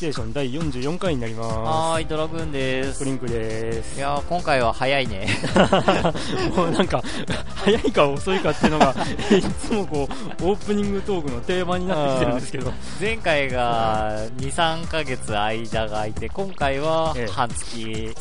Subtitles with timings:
[0.00, 1.54] ステーション第44回になります。
[1.58, 3.00] はーい、ドラグーンです。
[3.00, 3.98] スリンクです。
[3.98, 5.28] いやー、今回は早いね。
[6.56, 7.02] もうなんか、
[7.54, 8.94] 早いか遅いかっていうのが、
[9.30, 10.08] いつもこ
[10.40, 18.14] う、オープニングトークのテーマになってきてるんですけど、前回が2、3ヶ月間が空いて、今回はええ半月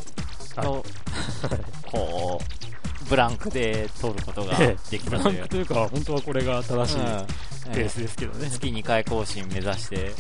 [0.57, 0.83] の、
[1.89, 5.47] こう、ブランクで撮ることがえできたというブランク。
[5.47, 7.25] というか、本当はこれが正しいうん
[7.73, 8.49] ペースですけどね。
[8.49, 10.11] 月2回更新目指して。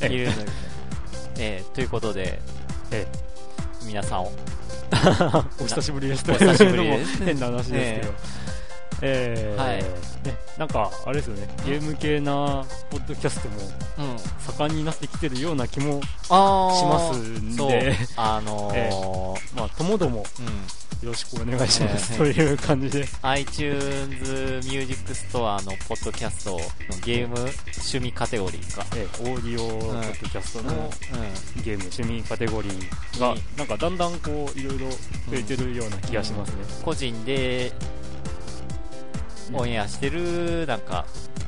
[0.00, 0.50] えいるので、
[1.38, 2.40] えーということで、
[2.90, 3.06] え
[3.84, 4.32] 皆さんを、
[5.60, 7.24] お久しぶりですとお久しぶりです。
[7.24, 8.14] 変な話ですけど。
[9.00, 9.76] えーはい。
[9.78, 13.56] ね、なんか、あれですよね、ゲーム系なポッドキャストも
[13.98, 14.16] うん。
[14.56, 20.46] 盛んになってきてるような気もあしますんで、、あのー まあ、ともどもうん。
[21.02, 23.06] よろしくお願いします、ええという感じで。
[23.22, 26.58] iTunes Music Store のポッドキャストの
[27.04, 28.84] ゲーム趣味カテゴリーか。
[28.96, 34.96] ええオーディオポッドキャストのうゲーム趣味カテゴリーがうん、なんかだんだんこう、いろいろ増
[35.34, 36.62] えてるような気がしますね。
[36.62, 37.72] ん、個人で
[39.52, 41.06] オンエアしてるなんか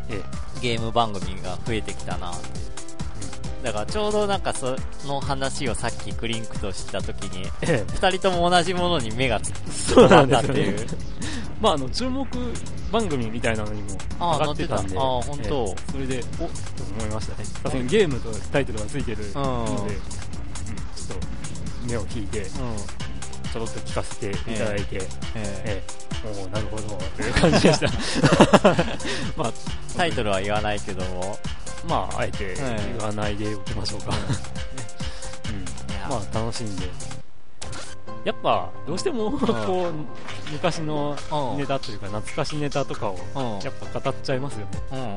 [0.08, 0.22] え。
[0.60, 2.69] ゲーム番組が増えてきたなって
[3.62, 7.92] だからちょうどなんかその話をさっきクリンクとした時にええ。
[7.92, 10.86] 二人とも同じものに目がつそうなんだっていう。
[11.60, 12.26] まあ、あの、注目
[12.90, 13.88] 番組みたいなのにも
[14.18, 15.00] あ上がってたんで、載ってた。
[15.00, 15.82] あ本当え。
[15.88, 17.44] えそれで、おっと思いましたね。
[17.44, 19.86] さすがにゲームとタイトルがついてるので、うん。
[19.86, 21.26] うんちょっと
[21.86, 22.46] 目を引いて、うん。
[22.46, 25.00] ちょろっと聞かせていただいて、え
[25.36, 25.62] え。
[25.66, 25.82] え、
[26.24, 27.88] おーなるほど、という感じでした。
[29.36, 31.38] まあ、ータイトルは言わないけども
[31.88, 34.06] まあ、あえて言わないでおきましょうか。
[34.08, 36.10] うん。
[36.10, 36.88] まあ、楽しんで。
[38.24, 39.92] やっぱ、どうしても、こう、
[40.52, 41.16] 昔の
[41.52, 44.78] うんネタというか、懐かしネタとかを、うんやっぱ語っちゃいますよね。
[44.92, 45.16] うんうんうん。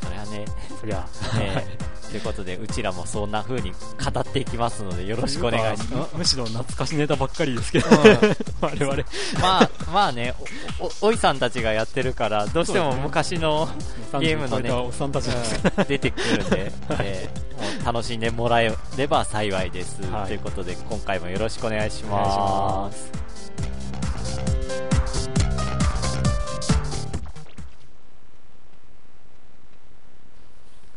[0.00, 0.44] それはね
[0.80, 1.06] そりゃ。
[1.40, 6.12] えーということで、うちらもそんな風に語っていきますので、よろしくお願いします。
[6.14, 7.86] むむしろ懐かしネタばっかりですけど、
[8.60, 8.96] 我々。
[9.40, 10.34] まあ、まあね、
[10.78, 13.68] お、お、おいさんたちがやってるから、どうしても昔の、
[14.20, 15.26] ゲームのね30超えたおっさんたち
[15.88, 20.02] 出てくるんで、えーもう楽しんでもらえれば幸いです。
[20.10, 22.04] はいということで、今回もよろしくお願いし。
[22.04, 23.10] ます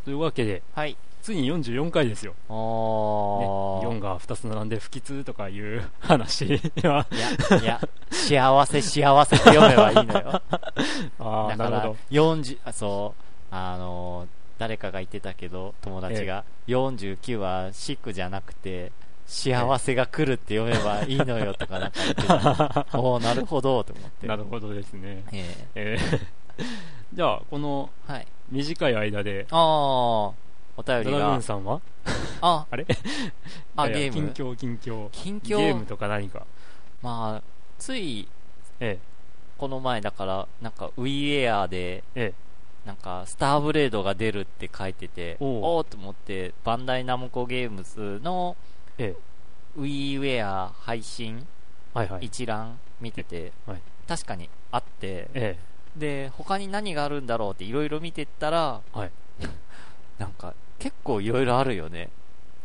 [0.09, 0.97] というわけで、はい。
[1.21, 2.31] ついに44回ですよ。
[2.31, 3.87] ね、おー。
[3.87, 10.41] 4が2つ並んで不吉とかいう 話は、いや、いや、幸せ幸せって読めばいいのよ。
[11.19, 14.27] ああ、だからなるほど。、40、あそう、あのー
[14.57, 18.91] 誰かが言ってたけど、友達が、49はシックじゃなくて、
[19.25, 22.85] 幸せが来るって読めばいいのよとかなんか言ってた。
[22.99, 24.27] おおなるほど、と思って。
[24.27, 25.23] なるほどですね。
[25.31, 26.39] ええー
[27.13, 28.27] じゃあ、このえはい。
[28.51, 30.33] 短い間で、ああ、お
[30.85, 31.81] 便りドラグーがン、さんは？
[32.41, 32.85] あ、 あれ？
[33.75, 34.33] あ、 いやいやゲーム？
[34.33, 35.09] 近況、近況。
[35.11, 36.45] 近況、ゲームとか何か？
[37.01, 37.43] まあ、
[37.77, 38.27] つい、
[38.79, 38.99] え
[39.57, 42.33] この前だから、なんか、ウィーエアで、え、え。
[42.85, 45.49] なんか、スターブレードが出るって書いてて、おう。
[45.63, 48.55] おおーと思って、バンダイナムコゲームズの、
[48.97, 49.15] え、え。
[49.75, 51.45] ウィーウェア配信？
[51.93, 52.25] え、はいはい。
[52.25, 53.81] 一覧見てて、はい。
[54.07, 55.57] 確かにあって、え
[55.95, 59.11] で、他に何があるんだろうっていろいろ見てったら、はい
[60.17, 62.09] なんか、結構いろいろあるよね。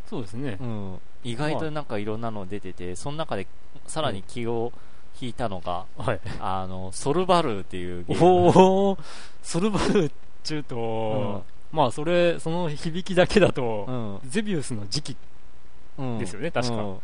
[0.09, 0.63] そうですねう。
[0.63, 0.99] ん。
[1.23, 3.47] 意外となんかいろんなの出てて、その中で
[3.87, 4.71] さらに気を
[5.19, 6.19] 引いたのが、はい。
[6.39, 8.51] あの、ソルバルーっていうゲーム。
[8.53, 8.97] おお
[9.41, 10.11] ソルバルっ
[10.43, 14.29] ちゅうと、うんまあ、それ、その響きだけだと、うん。
[14.29, 15.17] ゼビウスの時期
[15.97, 16.19] うん。
[16.19, 16.95] ですよね確かうん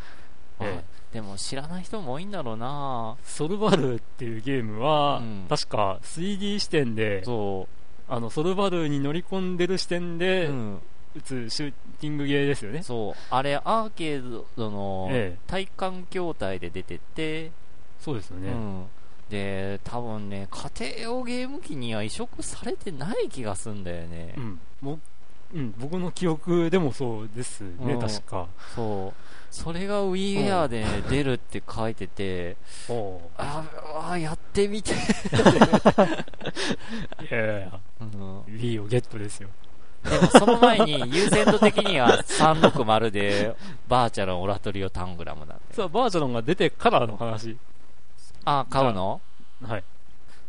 [0.60, 7.68] ええあでも知らない人も多いんだろうなソルバルっていうゲームは、うん確か 3D 視点で、そ
[8.12, 10.20] あの、ソルバルに乗り込んでる視点う。
[10.20, 10.82] で、うん。
[11.16, 12.84] 打つシューティングゲーですよね。
[12.84, 13.14] そう。
[13.30, 17.52] あれ、アーケードのええ体感筐体で出てて、
[18.00, 18.50] そうですよね。
[18.50, 18.86] うん。
[19.30, 24.34] で、多分ね、家庭用ゲーム機には移植されてない気がすんだよね。
[24.38, 24.60] うん。
[24.82, 25.00] も
[25.54, 28.48] うん、僕の記憶でもそうですね、うん確か。
[28.76, 29.31] そう。
[29.52, 32.56] それが WiiWare で出るって書いてて、
[32.90, 33.64] おあ
[34.10, 34.94] あ、やってみて。
[34.94, 34.96] い
[37.30, 39.50] やいやいや、うん、Wii をゲットですよ。
[40.04, 43.56] でもその前に優先度的には360で
[43.88, 45.76] バーチャルオラトリオタングラムなんで。
[45.76, 47.58] さあ、バージョンが出てからの話。
[48.46, 49.22] あ、買うの？
[49.68, 49.84] はい。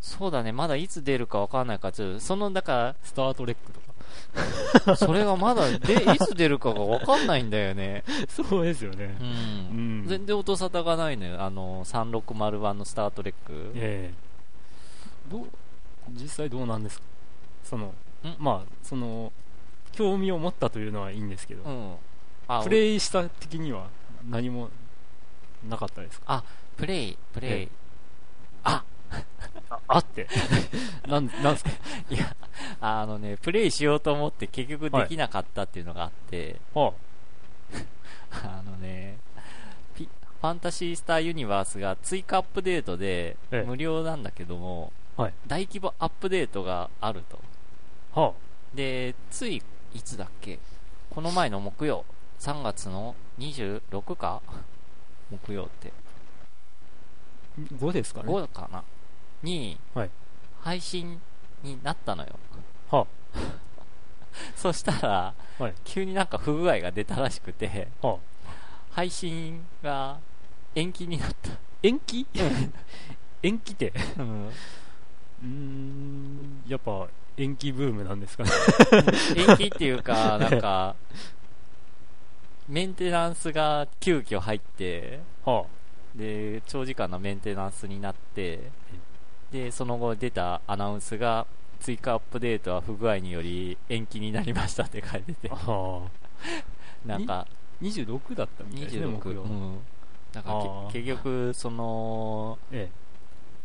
[0.01, 3.81] そうだね、まだいつ出るかわかんないから、ちょっと、その、だかスタートレックとら、
[4.97, 8.03] それがまだ、で、いつ出るかがわかんないんだよね。
[8.06, 8.12] か。
[8.49, 9.23] そうですよねう。。
[9.23, 10.06] うんん。
[10.06, 11.43] 全然音沙汰がないのよ。
[11.43, 13.73] あの、3601のスタートレック。
[13.75, 15.47] ええどう、
[16.11, 17.05] 実際どうなんですか？
[17.64, 17.94] そのん、
[18.38, 19.32] まあ、その、
[19.93, 21.94] 興味を持ったというのはいいんですけど、うん。
[22.49, 23.87] あプレイした的には
[24.29, 24.69] 何も
[25.69, 26.43] なかったですか？
[26.76, 27.69] プレイ、プレイええ。
[28.65, 28.85] あ
[29.73, 30.27] ああって。
[31.07, 31.71] なんなんですか？
[32.11, 32.37] いや、
[32.81, 36.93] あのね、プレイしようと思って結局できなかったっていうのがあって、は
[38.33, 39.19] あのね、
[39.95, 43.63] ピファンタシースターユニバースが追加アップデートでええ。
[43.63, 45.35] 無料なんだけども、はい。
[45.47, 47.39] 大規模アップデートがあると。
[48.15, 48.21] あ。
[48.21, 48.33] は
[48.75, 49.63] で、つい、
[49.95, 50.59] いつだっけ？
[51.11, 52.05] この前の木曜、
[52.41, 54.41] 3月の26か？
[55.31, 55.93] 木曜って。
[57.59, 58.29] あ5ですかね。
[58.33, 58.83] 5かな
[59.43, 60.11] に、はい。
[60.61, 61.21] 配信
[61.62, 62.31] になったのよ。
[62.91, 63.06] は。
[64.56, 65.75] そしたら、あはい。
[65.85, 68.15] 急になんか不具合が出たらしくて、は。
[68.15, 68.17] あ
[68.91, 70.19] 配信が
[70.75, 71.50] 延期になった。
[71.83, 72.27] 延期？
[73.43, 73.93] 延期って？
[74.19, 74.49] うん。
[74.49, 78.50] うーんやっぱ延期ブームなんですかね。
[79.37, 80.94] 延期っていうか、なんか、
[82.69, 85.65] メンテナンスが急遽入って、は。
[86.15, 88.71] で、長時間のメンテナンスになって、
[89.53, 91.47] で、その後出たアナウンスが、
[91.81, 95.51] 追加アップデートは不具合により延期になりましたって書いてて。
[97.05, 97.47] なんか、あ
[97.83, 99.79] 26だったみたいですね26、木曜うん。
[100.33, 102.89] なんか結局、その、え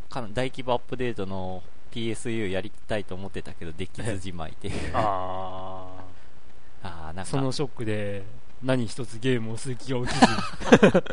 [0.10, 4.68] かな大規模アップデートの PSU やりたいと思ってたけど、できずじまいって。
[4.68, 4.74] いう。
[4.74, 5.86] えあ。
[6.84, 8.24] ああ、 なんか、あそのショックで
[8.64, 11.04] 何一つゲームをする気が起きず。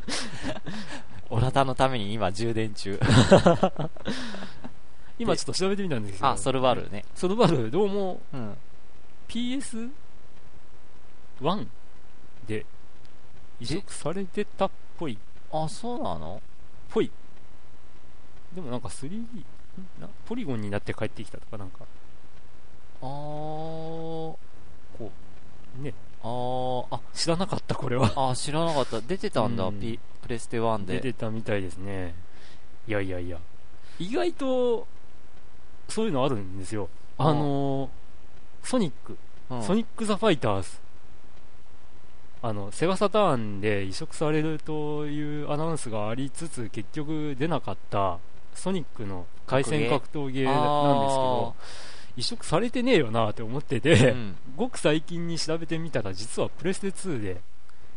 [1.31, 2.99] オラタのために今充電中。
[5.19, 7.05] 今ちょっと調べてみたんですけどあ、ソルバルね。
[7.14, 8.20] ソルバルどうも。
[8.32, 8.56] うん。
[9.28, 9.90] PS1
[12.46, 12.66] で
[13.61, 15.16] 移植されてたっぽい。
[15.52, 16.43] あ、そうなの？
[16.90, 17.11] ぽい。
[18.55, 19.44] でもなんか 3D ん
[20.00, 21.84] なポリゴンになって帰ってきたとかなんか。
[23.02, 24.38] あー、こ
[25.78, 25.94] うね。
[26.22, 28.06] あー、あ、知らなかったこれは。
[28.16, 29.00] あー知らなかった。
[29.00, 29.81] 出てたんだ、うん。
[29.81, 30.94] ピプレステ1で。
[30.94, 32.14] 出てたみたいですね。
[32.88, 33.38] いやいやいや。
[33.99, 34.87] 意外と
[35.88, 36.88] そういうのあるんですよ。
[37.19, 37.88] あのー
[38.64, 39.19] ソニック
[39.50, 39.62] うん。
[39.62, 40.70] ソニック・ザ・ファイターズ
[42.42, 48.19] あのセガサターンで移植されるというアナウンスがありつつ結局出なかった
[48.54, 51.54] ソニックの対戦格闘ゲーなんですけど
[52.16, 54.37] 移植されてねえよなって思ってて、うん。
[54.56, 57.40] ごく最近に調べてみたら実はプレステ2で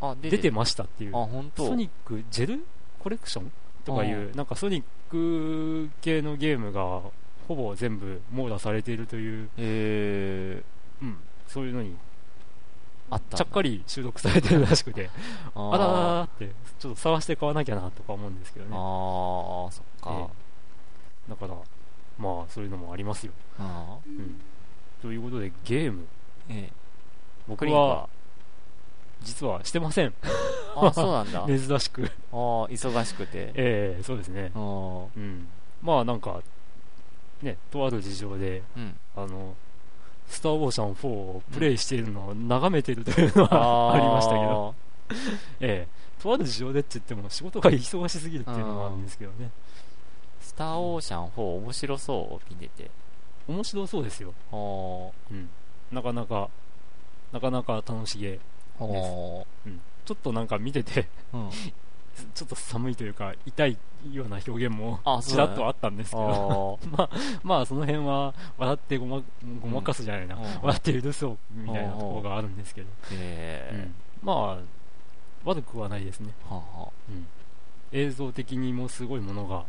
[0.02, 1.12] あ、出出てましたっていう。
[1.12, 2.66] ソニックジェル
[3.00, 3.52] コレクション
[3.86, 7.02] とかいうなんかソニック系のゲームが
[7.48, 10.64] ほぼ全部網羅されているという、え
[11.02, 11.18] うん、
[11.48, 11.96] そういうのにー、
[13.12, 13.38] あった。
[13.38, 15.10] ちゃっかり収録されてるらしくて
[15.56, 20.30] ああららってちょっと探して買わなきゃなとか思うんですけどあねー、そっか。
[21.28, 21.56] えだから
[22.18, 24.42] まあそういうのもありますよ、あうん、
[25.02, 26.02] ということでゲーム。
[26.02, 26.06] ー
[26.50, 26.74] ええ。
[27.48, 28.10] 僕はは
[29.22, 30.14] 実はしてません。
[30.76, 31.44] あ、そうなんだ。
[31.44, 32.04] あ 珍しく。
[32.04, 33.52] ー忙しくて。
[33.56, 34.52] ええそうですね。
[34.56, 35.04] う、ん。
[35.04, 35.48] うん、
[35.82, 36.42] まあなんか
[37.42, 38.96] ねとある事情でうん。
[39.16, 39.56] あの
[40.30, 44.76] スター・オーシャン4をプレイしているのを眺めてるというのは、 ありましたけど、
[45.62, 45.98] ええ。
[46.22, 49.52] とある事情でって言っても仕事が忙しすぎるっていうのもあるんですけどね。
[50.42, 52.92] スターオーシャン4面白そう、見てて。
[53.48, 55.50] 面白そうですよ、うん、
[55.90, 56.50] なかなか
[57.32, 58.40] なかなか楽しげ、
[58.78, 59.46] おー。
[59.68, 61.50] うん、ちょっとなんか見ててうん。
[62.34, 63.78] ちょっと寒いというか痛い
[64.12, 66.80] ような表現もちらっとあったんですけど。
[66.82, 66.90] あー。
[66.98, 67.10] まあ
[67.44, 69.22] まあその辺は笑ってごま
[69.62, 70.42] ごまかすじゃないな、うん。
[70.62, 73.88] 笑って許そうみたいなところがあるんですけど、え
[74.22, 74.28] うん。
[74.28, 74.58] まあ
[75.46, 76.34] 悪くはないですね。
[76.50, 76.54] ー。
[76.54, 76.80] はあ。
[76.82, 76.90] は
[77.92, 79.66] 映像的にもすごいものが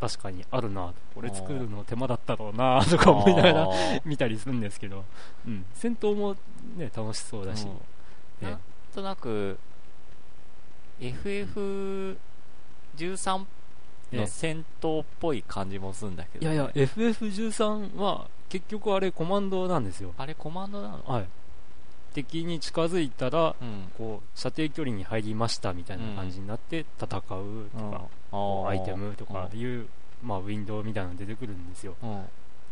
[0.00, 3.68] 確かにあるなこれ作るの手間だったろうなとあか思いながら
[4.04, 5.04] 見たりするんですけど、
[5.46, 6.36] うん、戦闘も
[6.76, 8.48] ね楽しそうだし、うん。
[8.48, 8.60] えなん
[8.94, 9.58] となく、
[11.00, 13.44] FF13
[14.12, 21.02] の戦闘っぽい感じもするんだけど、いやいや FF13 は結局あれコマンドなんですよ、あれコマンドなの？
[21.06, 21.26] はい、
[22.14, 23.90] 敵に近づいたらうん。
[23.98, 27.36] こう射程距離に入りましたみたいな感じになって戦うとか、
[28.30, 29.86] こうアイテムとかいう、
[30.22, 31.96] まあ、ウィンドウみたいなの出てくるんですよ。
[32.02, 32.10] うん。
[32.10, 32.24] うん。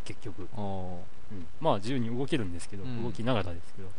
[0.05, 0.47] 結局。
[0.57, 0.99] うんうん。
[1.61, 3.03] まあ自由に動けるんですけど、うん。
[3.03, 3.89] 動きながらですけど、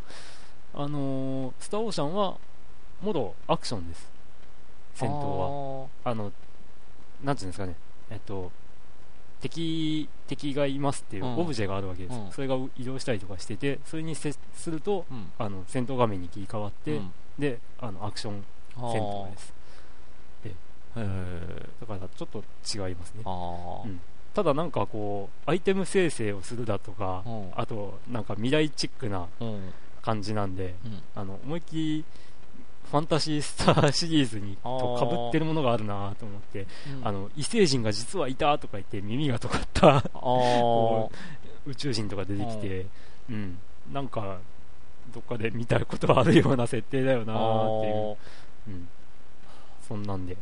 [0.73, 2.37] あのースター・オーシャンは
[3.01, 4.11] もろアクションです
[4.99, 5.13] 戦闘
[6.03, 6.11] は。
[6.11, 6.31] あの
[7.23, 7.75] なんていうんですかね。
[8.09, 8.51] えっと
[9.41, 11.37] 敵敵がいますっていううん。
[11.37, 12.31] オブジェがあるわけです、うん。
[12.31, 15.31] それが移動したりとかしててそれに接するとうん。
[15.37, 17.13] あの戦闘画面に切り替わって、うん。
[17.37, 18.43] であのアクション
[18.75, 19.53] 戦闘です。
[20.45, 21.67] へー。
[21.81, 23.23] だからちょっと違いますね。
[24.33, 27.51] ただなんかこうアイテム生成をするだとか、うん。
[27.55, 29.73] あとなんか未来チックなうん。
[30.01, 31.01] 感じなんで、うん。
[31.13, 32.05] あの思いっきり
[32.91, 36.65] ファンタシースターシリーズにかぶってるものがあるなと思って、
[36.99, 37.07] うん。
[37.07, 40.03] あの異星人が実はいたとか言って耳が尖った
[41.67, 42.85] 宇宙人とか出てきて、
[43.29, 43.59] うん、
[43.91, 44.39] なんか
[45.13, 48.17] どっかで見たことあるような設定だよなーっていう、
[48.69, 48.89] うん、
[49.87, 50.35] そんなんで。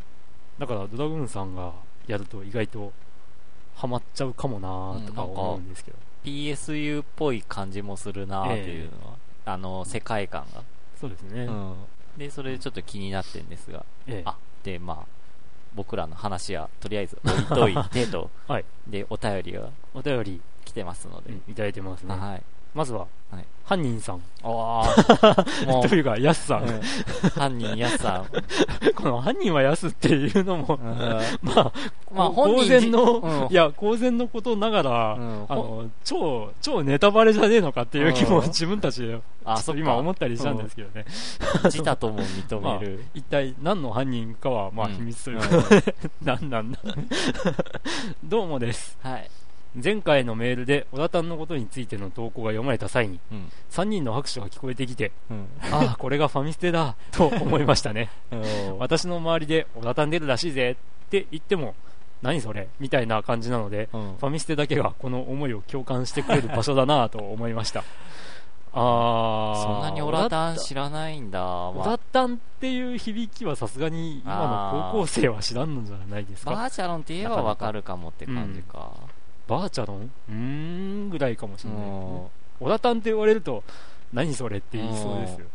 [0.58, 1.74] だからドラグーンさんが
[2.08, 2.94] やると意外と
[3.76, 10.46] ハマっちゃうかもなーとか思うんですけど、PSU っぽい感じもするなっていうのは、あの世界観
[11.00, 11.76] そうですね、が、うん、
[12.18, 14.22] でそれでちょっと気になってるんですがええ。
[14.26, 15.18] あでまあ
[15.76, 18.66] 僕らの話はとりあえず 置いといてと、はい。
[18.88, 22.44] でお便りがお便り、来てますので、うんいただいてますね、はい
[22.78, 23.46] まずは、はい。
[23.64, 24.22] 犯人さん。
[24.44, 26.80] ああ というかヤスさん、うん。
[27.32, 28.26] 犯人やすさん、
[28.96, 30.98] この犯人はヤスっていうのも、うん。
[31.42, 31.72] まあ、
[32.14, 33.48] まあ公然の、うん。
[33.50, 35.46] いや、公然のことながら、うん。
[35.50, 38.46] あの、超、超ネタバレじゃねえのかっていう気もうん。
[38.46, 41.06] 自分たちで、あそっかちょっと今思ったりしたんですけどね。
[41.66, 44.94] 自他とも認める、一体何の犯人かは、まあうん。
[44.94, 45.42] 秘密といううん。
[45.42, 45.92] か、
[46.22, 46.80] 何なんだ。
[48.24, 48.98] どうもです。
[49.02, 49.30] はい、
[49.84, 53.52] 前回のメールで、小田タンのことについての投稿が読まれた際に、うん。
[53.70, 55.48] 3人の拍手が聞こえてきて、うん。
[55.72, 58.10] ああ、これがファミステだ、と思いましたね。
[58.32, 60.76] うん私の周りで、小田タン出るらしいぜっ
[61.10, 61.76] て言っても、
[62.22, 64.16] 何それみたいな感じなので、うん。
[64.20, 67.84] ファミステだけがこの思いを共感してくれる場所だなと思いました。
[68.74, 76.52] あーそんなにオラタン知らないんだ、オまあ、ラタンっていう響きはさすがに今の高校生は知らんのじゃないですか。
[76.52, 78.92] バーチャロンって言えばわかるかもって感じか、
[79.48, 81.90] バーチャロンうーんぐらいかもしうんれない。
[82.60, 83.64] オラタンって言われると、
[84.14, 85.48] 何それって言いそうですよ。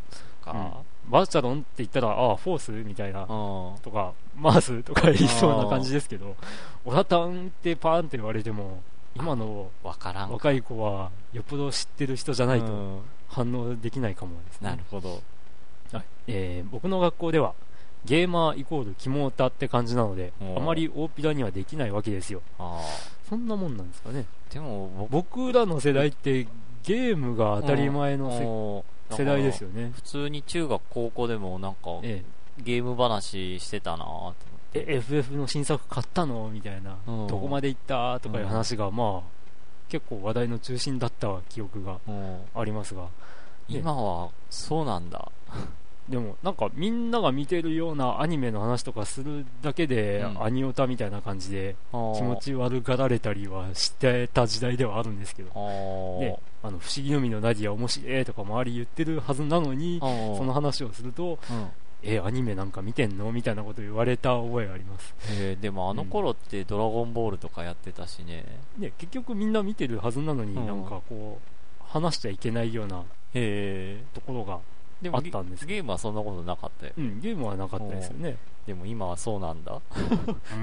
[0.45, 2.71] か、バーチャロンって言ったら、ああ、フォース？
[2.71, 3.21] みたいな。
[3.21, 3.27] うん。
[3.83, 4.83] とか、マース？
[4.83, 6.37] とか言いそうな感じですけど、
[6.85, 8.81] オラタンってパーンって言われても、
[9.15, 10.29] 今のわからん。
[10.29, 13.01] か若い子はよっぽど知ってる人じゃないとうん。
[13.29, 14.71] 反応できないかもですね。
[14.71, 15.21] なるほど。
[15.93, 16.05] はい。
[16.29, 17.55] えー僕の学校では
[18.05, 22.43] ゲーマーイコールキモータって感じなのであまり大っぴらにはできないわけですよ。
[22.59, 22.81] あ
[23.33, 24.27] そんなもんなんですかね。
[24.51, 26.47] ーでも僕らの世代って
[26.83, 28.85] ゲームが当たり前のせの
[29.17, 29.91] 世代ですよね。
[29.95, 32.23] 普通に中学高校でもなんかえ
[32.59, 34.35] ゲーム話してたなと思っ
[34.71, 34.81] て。
[34.81, 37.27] ええ FF の新作買ったのみたいなうん。
[37.27, 39.29] どこまで行ったとかいう話がまあ
[39.89, 42.41] 結構話題の中心だった記憶がうん。
[42.55, 43.07] ありますが。
[43.67, 45.33] 今はそうなんだ
[46.12, 50.45] でもなんかみんなが見てるようなアニメの話とかするだけで、うん。
[50.45, 55.49] アニオタみたいな感じで気持ち悪がられたりはしてた時代ではあるんですけど、
[56.21, 61.38] ね、あの不思議の実のナディア面白いとか周り言ってるはずなのに、そその話をすると、
[62.02, 65.14] え、アニメなんか見てんのみたいなこと言われた覚えがあります。
[65.31, 68.45] えーでもあの頃ってドラゴンボールとかやってたしね。
[68.76, 70.66] ね、結局みんな見てるはずなのに、うん。
[70.66, 73.04] なんかこう、話しちゃいけないような
[74.12, 74.59] ところが、
[75.02, 78.37] でもあったんですけゲームはそんなことなかったようん、ゲームはなかったですよね。
[78.66, 79.80] でも今はそうなんだ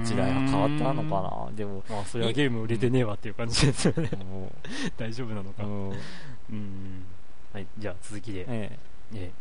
[0.04, 4.10] 時代が変わったのかなでもあ、そりゃゲーム売れてねえわっていう感じですよね。
[4.24, 4.50] も
[4.96, 5.64] 大丈夫なのか。
[5.64, 5.90] ううん
[6.50, 7.04] うん。
[7.52, 8.46] はい、じゃあ続きで。
[8.48, 8.90] ええー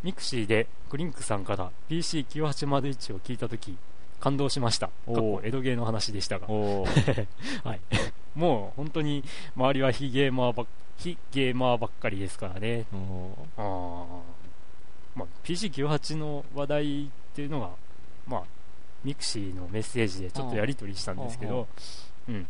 [0.03, 3.77] ミクシーでクリンクさんから PC9801 を聞いたとき
[4.19, 4.89] 感動しました。
[5.43, 6.47] エロゲの話でしたが
[7.63, 7.79] はい。
[8.33, 9.23] もう本当に
[9.55, 10.65] 周りは非ゲーマーばっ
[10.97, 12.85] 非ゲーマーばっかりですからね。
[12.91, 14.05] あー
[15.19, 17.69] まあ、PC98 の話題っていうのが、
[18.27, 18.43] まあ、
[19.03, 21.67] ミクシーのメッセージでちょっとやり取りしたんですけど、
[22.27, 22.47] うん。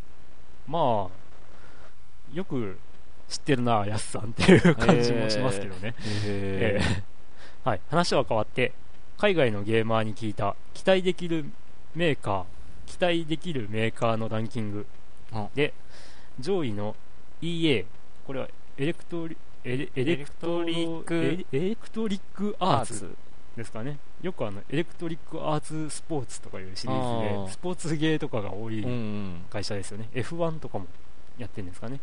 [0.67, 2.77] まあ、よく
[3.27, 5.95] 知ってるな、やすさんっていう感じもしますけどね。
[6.05, 7.09] えへえー
[7.65, 8.71] はい、話は変わって
[9.17, 11.45] 海外のゲーマーに聞いた期待できる
[11.93, 12.45] メーカー
[12.85, 14.87] 期待できるメーカーのランキング
[15.33, 15.73] うんで
[16.39, 16.95] 上位の
[17.41, 17.85] EA
[18.25, 18.47] これは
[18.77, 23.15] エレクトリエレクトリックエレクトリックアーツ
[23.57, 23.97] ですかね。
[24.21, 29.41] よくあのエレクトリックアーツスポーツとかいうシリーズでスポーツゲーとかが多いうんうん。
[29.49, 30.87] 会社ですよね、F1 とかも
[31.37, 31.99] やってるんですかね、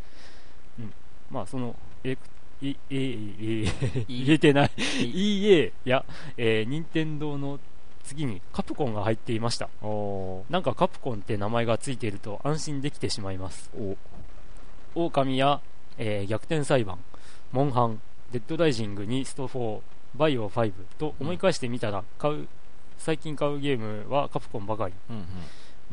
[0.78, 0.92] うん、
[1.30, 2.22] まあそのエレク
[2.62, 4.70] いえええ言えてない。
[4.76, 6.04] EA や、
[6.38, 7.60] えー、任天堂の
[8.04, 9.68] 次にカプコンが入っていました。
[9.82, 10.52] おー。
[10.52, 13.70] なんかカプコンって名前がついていると安心できてしまいます。
[13.78, 13.96] お。
[14.94, 15.60] 狼や、
[15.98, 16.98] えー逆転裁判
[17.56, 19.80] モンハンデッドライジングにスト4
[20.14, 22.48] バイオ5と思い返してみたら買う
[22.98, 24.94] 最近買うゲームはカプコンばかり。
[25.08, 25.24] うんうん。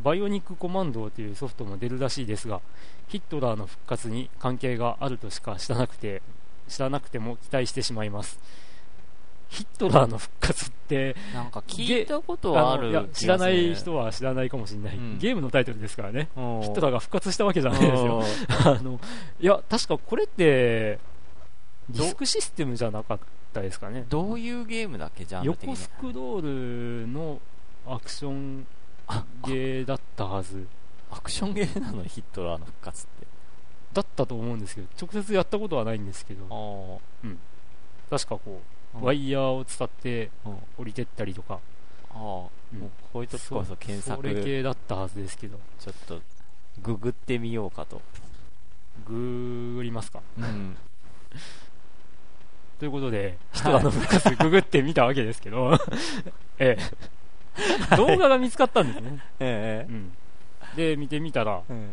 [0.04, 2.60] バイオニックコマンドというソフトも出るらしいですが、
[3.08, 6.22] ヒットラーの復活に関係があるとしか知らなくて、
[6.68, 8.40] 知らなくても期待してしまいます。
[9.48, 15.20] ヒットラーの復活って、なんか聞いたことはあるのいや知らない人はは知らないかもしれない、うん。
[15.20, 16.30] ゲームのタイトルですからね。
[16.36, 18.24] ヒヒットラーが復活したわけじゃないですよ。
[18.66, 19.00] あの、
[19.40, 21.00] いや、確かこれって、
[21.90, 23.20] ディスクシステムじゃなかっ
[23.54, 24.06] たですかね。
[24.10, 27.40] どういうゲームだっけジャンル的に横スクロールの
[27.88, 28.66] アクション
[29.08, 30.68] あゲーだったはず。
[31.12, 33.28] アクションゲーなのヒットラーの復活って。
[33.94, 37.00] だったと思うんですけど直接やったことはないんですけど。
[37.22, 37.28] あ
[38.10, 38.62] 確かこ
[38.96, 40.58] あうワイヤーを伝ってうん。
[40.78, 41.60] 降りてったりとか、
[42.12, 42.82] ああ、もうん。
[42.86, 44.22] うこういう時こそ検索。
[44.22, 45.60] それ系だったはずですけど。
[45.80, 46.22] ちょっと
[46.82, 48.02] ググってみようかと、
[49.06, 50.22] グーグりますか。
[50.38, 50.76] うん、
[52.84, 55.80] ということで、ヒトラーの復活ググってみたわけですけど、
[56.60, 59.24] ええ、 動画が見つかったんですね。
[59.40, 60.12] えうん、
[60.76, 61.90] で、見てみたら、え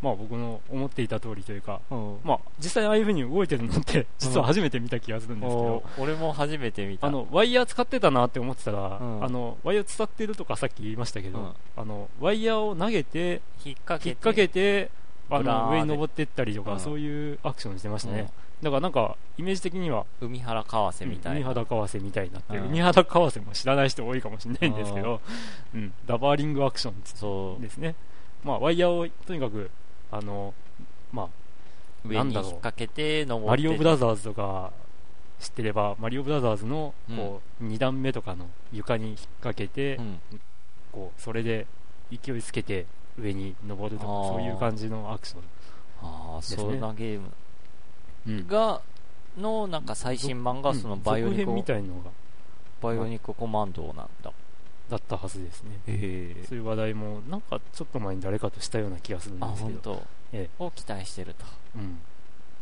[0.00, 1.94] まあ僕の思っていた通りというか、う。
[1.94, 7.06] んまあ実際ああいう風に動いてるのって、実は初めて見た気がするんですけど、お俺も初めて見た。
[7.06, 9.24] あの、ワイヤー使ってたなって思ってたら、うん。
[9.24, 11.52] あの、ワイヤー伝ってるとかさっき言いましたけど、うん。
[11.76, 14.90] あの、ワイヤーを投げて、引っ掛けて
[15.28, 16.80] あの、上に登ってったりとか、うん。
[16.80, 18.32] そういうアクションしてましたね。
[18.62, 25.20] だからなんか、イメージ的には、うん海原川瀬みたいな、海肌川瀬みたいになって海肌川瀬も知らない人多いかもしれないんですけど、
[25.74, 27.94] うん、ダバーリングアクションそうですね。
[28.42, 29.70] まあ、ワイヤーをとにかく、
[30.10, 30.54] あの、
[31.12, 31.28] まあ、
[32.04, 34.72] 上に引っ掛けて登ってマリオブラザーズとか
[35.38, 40.20] 知ってれば、マリオブラザーズのこう、2段目とかの床に引っ掛けて、うん。
[40.90, 41.66] こうそれで
[42.10, 42.86] 勢いつけて
[43.18, 45.42] 上に登るとか、そういう感じのアクション。
[46.02, 47.26] ああ、そんなゲーム。
[47.26, 47.32] うん
[48.46, 48.80] が
[49.36, 52.10] のなんか最新版がそのバイオニコみたいのが。
[52.80, 54.32] バイオニココマンドなんだ。
[54.88, 55.80] だったはずですね。
[55.86, 56.46] へえ。
[56.48, 60.02] そういう話題も、なんかちょっと前に誰かとしたような気がするんあですけど。
[60.32, 61.44] えを期待してると。
[61.76, 61.98] うん。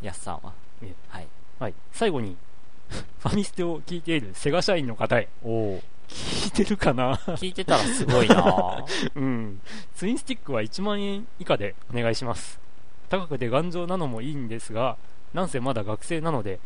[0.01, 0.53] やすさんは。
[0.83, 0.95] ええ。
[1.09, 1.29] はい。
[1.59, 1.75] はい。
[1.93, 2.37] 最後に、
[2.89, 7.17] ファミステを聞いているセガ社員の方へ、おお聞いてるかな？
[7.17, 8.85] 聞いてたらすごいな。
[9.15, 9.61] うん。
[9.95, 12.61] ツインスティックは1万円以下でお願いします。
[13.09, 14.97] 高くて頑丈なのもいいんですが、
[15.35, 16.61] なんせまだ学生なので、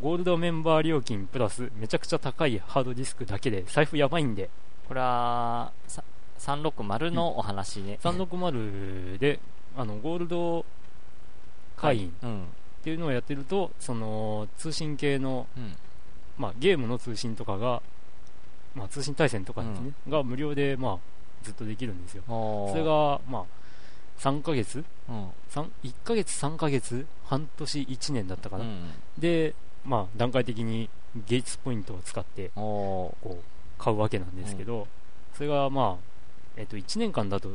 [0.00, 4.50] ゴールドメンバー料金プラスめちゃくちゃ高いハードディスクだけで財布やばいんで、
[4.88, 6.02] これはさ
[6.38, 9.40] 360のお話ね、360で、
[9.76, 10.64] あの、ゴールド
[11.76, 12.42] 会員うん。
[12.42, 12.44] っ
[12.82, 15.74] ていうのをやってると、その、通信系の、うん。
[16.38, 17.82] まあ、ゲームの通信とかが、
[18.74, 20.98] まあ、通信対戦とかですね、が無料で、まあ、
[21.42, 22.22] ずっとできるんですよ。
[22.26, 23.44] それが、まあ、
[24.18, 24.84] 3ヶ月？
[25.08, 25.28] うん。
[25.48, 30.90] 三1ヶ月、3ヶ月、半年、1年だったかな、うんで、まあ、段階的に
[31.28, 33.28] ゲイツポイントを使ってこう
[33.78, 34.86] 買うわけなんですけど、
[35.34, 36.04] それが、まあ
[36.56, 37.50] えっと1年間だと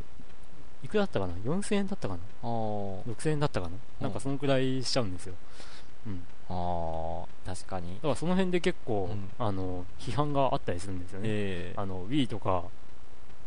[0.83, 3.15] いくらだったかな、4000円だったかな、おー。
[3.15, 5.35] 6000円だったかな、なんかそのくらいしちゃうんですよ。
[6.07, 7.25] うん、あー。
[7.45, 7.95] 確かに。
[7.95, 9.29] だからその辺で結構、うん。
[9.45, 11.27] あの批判があったりするんですよね。
[11.27, 11.79] ええ。
[11.79, 12.63] あの Wii とか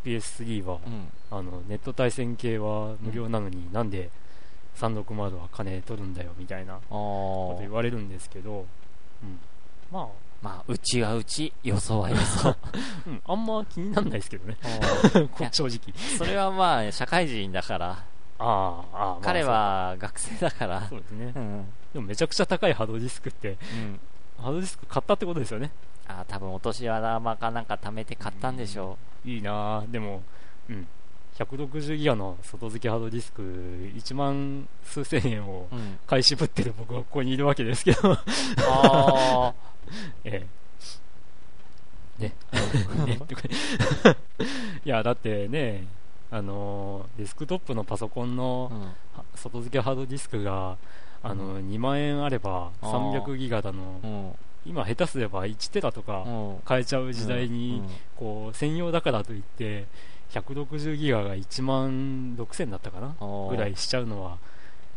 [0.05, 1.09] PS3 は、うん。
[1.31, 4.11] あのネット対戦系は無料なのに、なんで
[4.77, 8.67] 360は金取るんだよみたいなあこと言ーわれるんですけど、
[9.23, 9.39] うん、
[9.91, 10.09] まあ、
[10.43, 12.57] まあうちはうち予想は予想
[13.07, 14.57] うん、あんま気にならないですけどね、
[15.33, 15.81] こ正直。
[16.19, 17.91] それはまあ社会人だから。
[17.91, 18.05] あ
[18.39, 19.19] あ、ああ、まあ。
[19.23, 21.39] 彼は学生だからそうそうですねう。
[21.39, 24.01] んでもめちゃくちゃ高いハードディスクって、うん
[24.39, 25.71] ハードディスク買ったってことですよね。
[26.07, 30.23] あー多分お年玉かなんか貯めて買ったんでしょいいなぁでも、
[30.69, 30.87] うん。
[31.39, 35.67] 160ギガの外付けハードディスク1万数千円を
[36.07, 38.17] 買い渋ってる僕はここにいるわけですけど、
[38.69, 39.53] あ
[40.25, 40.47] え
[42.21, 42.23] え。
[42.23, 42.35] ね。
[43.07, 43.19] ね。
[44.85, 45.87] いや、だってね、
[46.31, 48.95] あのーデスクトップのパソコンあ、の
[49.35, 50.77] 外付けハードディスクが、
[51.25, 53.23] あの2万円あればあー。
[53.23, 54.33] 300ギガだの、うん。
[54.67, 56.57] 今下手すれば1テラとかうん。
[56.65, 59.87] 買えちゃう時代うにん、こう専用だからといって
[60.31, 63.15] 160ギガが1万6000だったかな？
[63.21, 64.39] うんぐらいしちゃうのは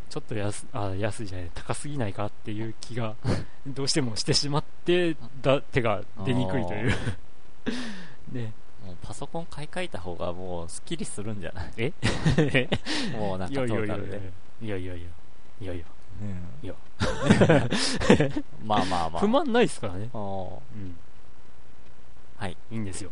[0.09, 3.15] ちょっと安あ安いじゃない高すぎないかっていう気が
[3.67, 6.93] どうしてもしてしまってだ手が出にくいという。
[8.31, 8.53] ね。
[8.85, 11.71] もうパソコン買い替えた方がもうスッキリするんじゃない？
[11.77, 12.69] え？
[13.19, 13.95] もうなんかトいやいやいやいや。
[13.95, 15.07] ータルでいやいやいや。
[15.59, 15.85] いやいや
[16.21, 16.73] うんいや。
[18.65, 19.19] まあまあまあ。
[19.19, 20.97] 不満ないですからね、うん、
[22.37, 22.57] はい。
[22.71, 23.11] いいんですよ。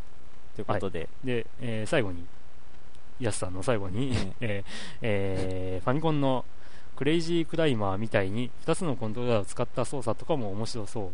[0.56, 2.26] ということで、で、えー最後に。
[3.18, 4.64] やすさんの最後に、うん えー
[5.02, 6.44] えーファミコンの
[6.98, 11.12] クレイジークライマーみたいに2つのコントローラーを使った操作とかも面白そう。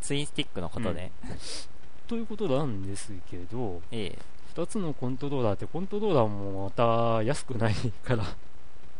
[0.00, 1.12] ツインスティックのことね、
[2.06, 4.18] ということなんですけどええ。
[4.54, 7.74] 2つのコントローラーってコントローラーもまた安くない
[8.04, 8.24] から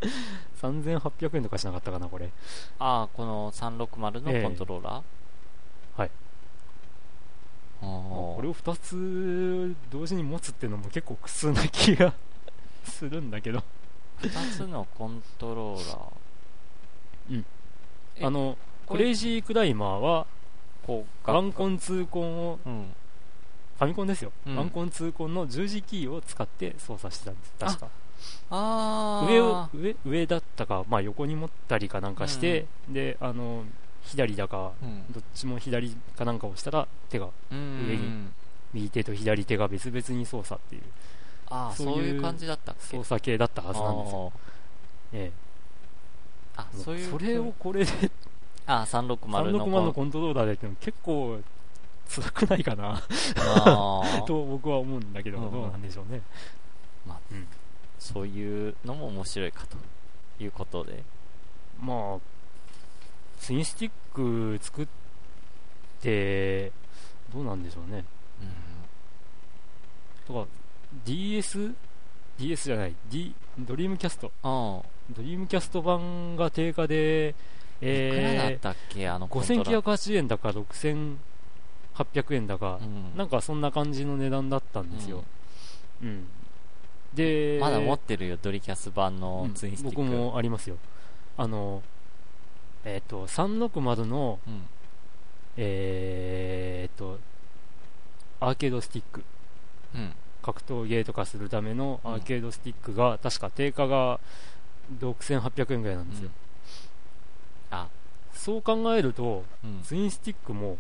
[0.60, 2.30] 3800円とかしなかったかなこれ。
[2.78, 6.10] ああこの360のコントローラー、はい。
[7.82, 7.86] あー。
[7.86, 12.14] これを2つ同時に持つっていうのも結構苦痛な気が
[12.84, 13.62] するんだけど。
[14.20, 17.44] 2つのコントローラー。
[18.16, 20.26] えあのクレイジークライマーは
[20.86, 22.94] こうワンコンツーコンをうん。
[23.76, 24.56] ファミコンですよ、うん。
[24.56, 27.52] ワンコンツーコンの十字キーを使って操作してたんです。
[27.58, 27.86] 確か。
[27.86, 28.03] あ
[28.50, 33.64] 上を上上だったか、まあ、横に持ったりかなんかして、であの
[34.04, 35.12] 左だかうん。
[35.12, 37.86] どっちも左かなんかをしたら手がうん。
[37.88, 38.28] 上に
[38.72, 40.82] 右手と左手が別々に操作っていう。
[41.48, 44.32] ああそういう感じだった操作系だったはずなんですよ、
[45.12, 45.30] え
[46.56, 47.92] あえ、ーあそういうそれをこれで
[48.66, 51.38] あ360の360のコントローラーでって結構
[52.08, 53.00] 辛くないかな？
[54.26, 55.52] と僕は思うんだけど、うん。
[55.52, 56.22] どうなんでしょうね、
[57.06, 57.46] まあうん
[57.98, 59.76] そういうのも面白いかと
[60.42, 61.02] いうことで。
[61.80, 62.18] まあ
[63.40, 64.86] ツインスティック作っ
[66.00, 66.72] て
[67.32, 68.04] どうなんでしょうね。
[70.26, 70.46] とか
[71.04, 71.74] DS
[72.38, 74.32] DS じゃない、D、ドリームキャスト。
[74.42, 77.34] うんドリームキャスト版が定価で、
[77.82, 79.06] いくらだったっけ？
[79.08, 83.16] あのコントローラー、5980円だか6800円だか、うん。
[83.16, 85.24] なんかそんな感じの値段だったんですよ、
[86.02, 86.26] うん
[87.14, 90.02] でまだ持ってるよドリキャス版のうんツインスティック。
[90.02, 90.76] 僕もありますよ。
[91.36, 91.82] あの
[92.84, 94.62] えっ、と360のうん。
[95.56, 97.18] えっ、と
[98.40, 99.24] アーケードスティック。
[99.94, 100.12] うん。
[100.42, 104.20] 格闘ゲーとかするためのアーケードスティックが、確か定価が
[105.00, 106.28] 6800円ぐらいなんですよ、
[107.70, 107.88] あ。
[108.34, 109.82] そう考えるとうん。
[109.82, 110.76] ツインスティックも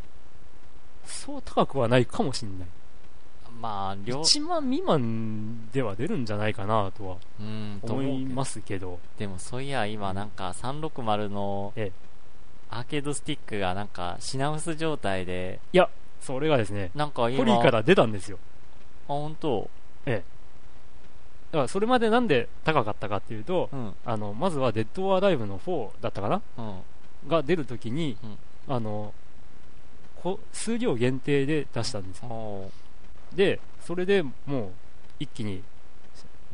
[1.06, 2.68] そう高くはないかもしれない
[3.60, 8.34] まあ両1万未満では出るんじゃないかなとはうんと思いけど。
[8.34, 8.98] ますけど。
[9.18, 11.92] でもそういや今なんか360のええ。
[12.70, 15.88] アーケードスティックがなんか品薄状態でいや
[16.20, 18.38] それがですねなんか今ポリーから出たんですよ。
[19.08, 19.68] あ本当？
[20.06, 20.22] だか
[21.52, 23.94] らそれまでなんで高かったかっていうとうん。
[24.04, 26.42] あのまずは「デッド・オア・ライブ」の4だったかな？
[26.58, 27.28] うん。
[27.28, 28.74] が出るときに、うん。
[28.74, 29.14] あの
[30.22, 32.28] こ数量限定で出したんですよ。
[32.28, 32.83] おー
[33.34, 34.32] でそれでも
[34.66, 34.70] う
[35.20, 35.62] 一気に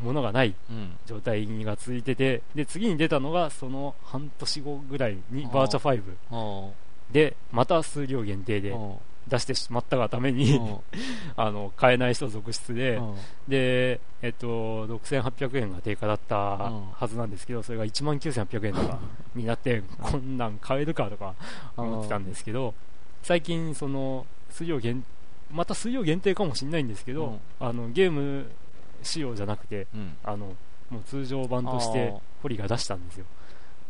[0.03, 0.97] 物がないうん。
[1.07, 6.73] 状態が続いててで次に出たのがその半年後ぐらいにバーチャ5おー。
[7.12, 10.83] でまた数量限定でお出してしまったがためーにお
[11.37, 13.01] あの買えない人続出で
[13.49, 18.99] で、えっと、6800円が定価だったはずなんですけどそれが1万9800円とか
[19.35, 21.35] になって こんなん買えるかとか
[21.77, 22.75] 思ってたんですけど
[23.23, 25.05] 最近その数量限
[25.51, 27.41] また数量限定かもしれないんですけど、うん。
[27.61, 28.51] あのゲーム
[29.03, 30.17] 仕様じゃなくてうん。
[30.25, 30.55] あの
[30.91, 32.19] もう通常版としあてー。
[32.43, 33.27] ホリが出したんですよ。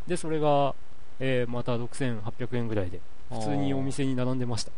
[0.07, 0.75] でそれが、
[1.21, 4.73] えーまた6800円ぐらいで普通にお店に並んでました。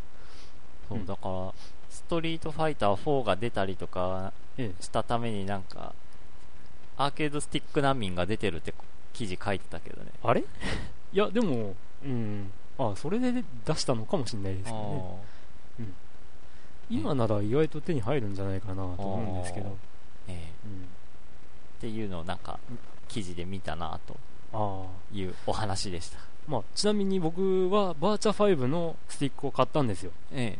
[0.89, 1.05] そううん。
[1.05, 1.53] だから
[1.89, 4.83] ストリートファイター4が出たりとかええ。
[4.83, 5.93] したためになんか
[6.97, 8.73] アーケードスティック難民が出てるって
[9.13, 10.09] 記事書いてたけどね。
[10.23, 10.41] あれ？
[11.13, 12.51] いやでもうん。
[12.77, 15.19] あそれで出したのかもしれないですけど
[15.79, 15.85] ね
[16.89, 19.77] 今なら意外と手に入るんじゃないかなと思うんですけど、
[20.27, 20.51] ええ。
[20.65, 20.85] うん、っ
[21.79, 22.59] ていうのをなんか
[23.07, 23.99] 記事で見たな
[24.51, 26.19] というお話でした。
[26.47, 30.11] まあ、ちなみに僕はバーチャ5のスティックを買ったんですよ。
[30.31, 30.57] え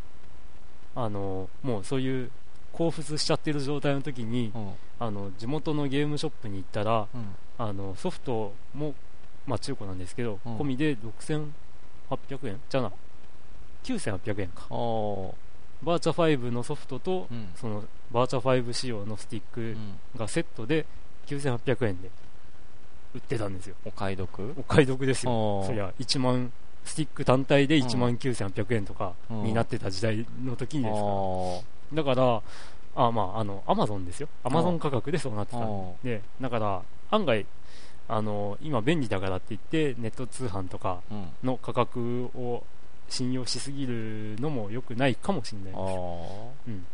[0.96, 2.32] あのもうそういう
[2.72, 4.74] 興奮しちゃってる状態の時にえうん。
[5.00, 7.36] あの地元のゲームショップに行ったらうん。
[7.58, 8.96] あのソフトも、
[9.46, 10.58] まあ、中古なんですけど、うん。
[10.58, 10.96] 込みで
[11.30, 11.50] 6800
[12.48, 12.62] 円？
[12.70, 12.92] じゃあな。
[13.84, 14.66] 9800円か。
[14.74, 15.36] お
[15.84, 17.50] バーチャ5のソフトと、うん。
[17.56, 19.78] そのバーチャ5仕様のスティッー、クうん、
[20.18, 20.86] がセットで
[21.28, 22.10] 9800円で
[23.14, 23.76] 売ってたんですよ。
[23.86, 24.54] お買い得？
[24.58, 25.64] お買い得ですよ。
[25.66, 26.52] そりゃ1万
[26.84, 29.44] スティック単体で1万9800円とかうん。
[29.44, 32.04] になってた時代の時にですか。
[32.04, 32.42] らだから
[32.96, 34.28] あまああのアマゾンですよ。
[34.44, 37.46] アマゾン価格でそうなってたんおでだから案外
[38.10, 41.28] あの今便利だからって言ってネット通販とかうん。
[41.44, 42.64] の価格を
[43.10, 45.78] 信用しすぎるのも良くないかもしれないです。
[45.78, 46.86] おうん、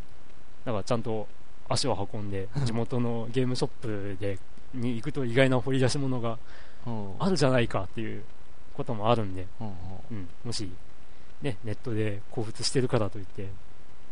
[0.65, 1.27] だからちゃんと
[1.67, 4.37] 足を運んで 地元のゲームショップで
[4.73, 6.37] に行くと意外な掘り出し物が
[7.19, 8.23] あるじゃないかっていう
[8.73, 9.63] こともあるんで、う
[10.13, 10.69] んもし、
[11.41, 13.49] ね、ネットで興奮してるからといって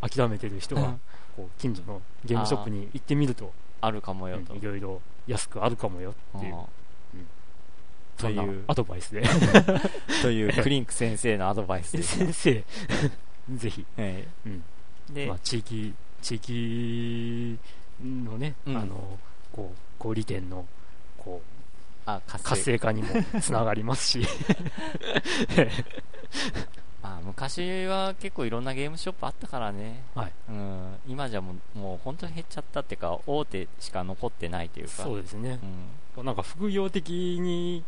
[0.00, 0.96] 諦めてる人は
[1.36, 6.56] こう近所のゲームショップに行ってみると、あるかもよと、うんいろいろ安くあるかもよっていう
[8.18, 8.64] という。
[8.66, 9.22] アドバイスで。
[10.22, 12.64] というクリンク先生のアドバイスです、先生。
[13.56, 14.64] ぜひ、えうん。
[15.10, 17.58] えで、まあ、地域地域
[18.02, 18.76] のね、うん。
[18.76, 19.18] あの
[19.52, 20.66] こう小売店の
[21.16, 21.48] こう
[22.06, 23.08] あ活活性化にも
[23.40, 24.26] つながりますし。
[27.00, 30.32] まあ、昔は結構いろんなゲームショップあったからね、はい。
[30.48, 35.04] うん、今じゃもうもう本当に減っちゃったっていうか大手しか残ってないというか。
[35.04, 35.60] そうですね。
[36.16, 36.24] うん。
[36.26, 37.84] なんか副業的に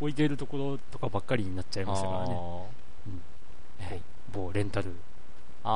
[0.00, 2.34] 置いているところとかばっかりになっちゃいましたからね。
[2.34, 3.84] うん。
[3.84, 4.00] はい。
[4.32, 4.94] 某レンタル、
[5.64, 5.70] あ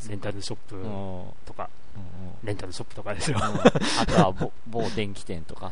[0.00, 0.10] ー。
[0.10, 0.82] レンタルショップうん。
[0.82, 1.98] うんとか、う
[2.44, 2.46] ん。
[2.46, 3.38] レンタルショップとかですよ。
[3.38, 5.70] あとは某 某電気店とか、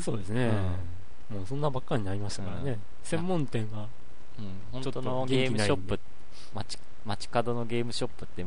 [0.00, 0.50] そうですね、
[1.28, 2.72] もうそんなばっかりになりましたからね。
[2.72, 2.80] うん。
[3.02, 3.86] 専門店が、
[4.74, 6.00] うん、ちょっとのゲームショップ
[6.54, 8.44] 街街角のゲームショップって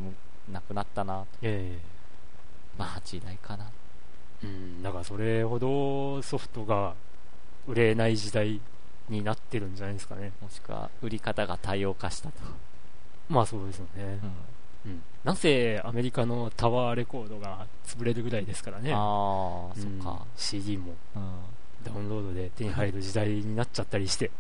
[0.52, 1.80] なくなったなえ
[2.78, 3.70] まあ時代かな。
[4.44, 6.96] えうん、だからそれほどソフトが
[7.68, 8.60] 売れない時代
[9.10, 10.32] になってるんじゃないですかね。
[10.42, 12.36] もしくは売り方が多様化したと、
[13.30, 14.20] まあそうですよね。
[14.86, 15.02] うん。
[15.24, 18.92] なんせアメリカのタワーレコードが潰れるぐらいですからね。
[18.94, 21.32] ああ、うんそっか、CD もうん、
[21.84, 24.32] ダウンロードで手に入る時代になっちゃったりして。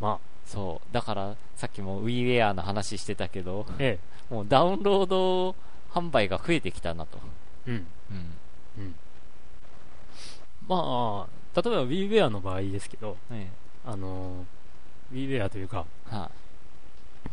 [0.00, 3.98] まそうだからさっきも WiiWare の話してたけどあ、え
[4.28, 5.54] もうダウンロード
[5.90, 7.18] 販売が増えてきたなと、
[7.66, 7.70] え。
[7.70, 7.74] うん。
[7.76, 8.94] うん
[10.66, 13.52] まあ、例えば WiiWare の場合ですけど、ね
[13.86, 14.44] あの、
[15.12, 16.30] WiiWare というか、は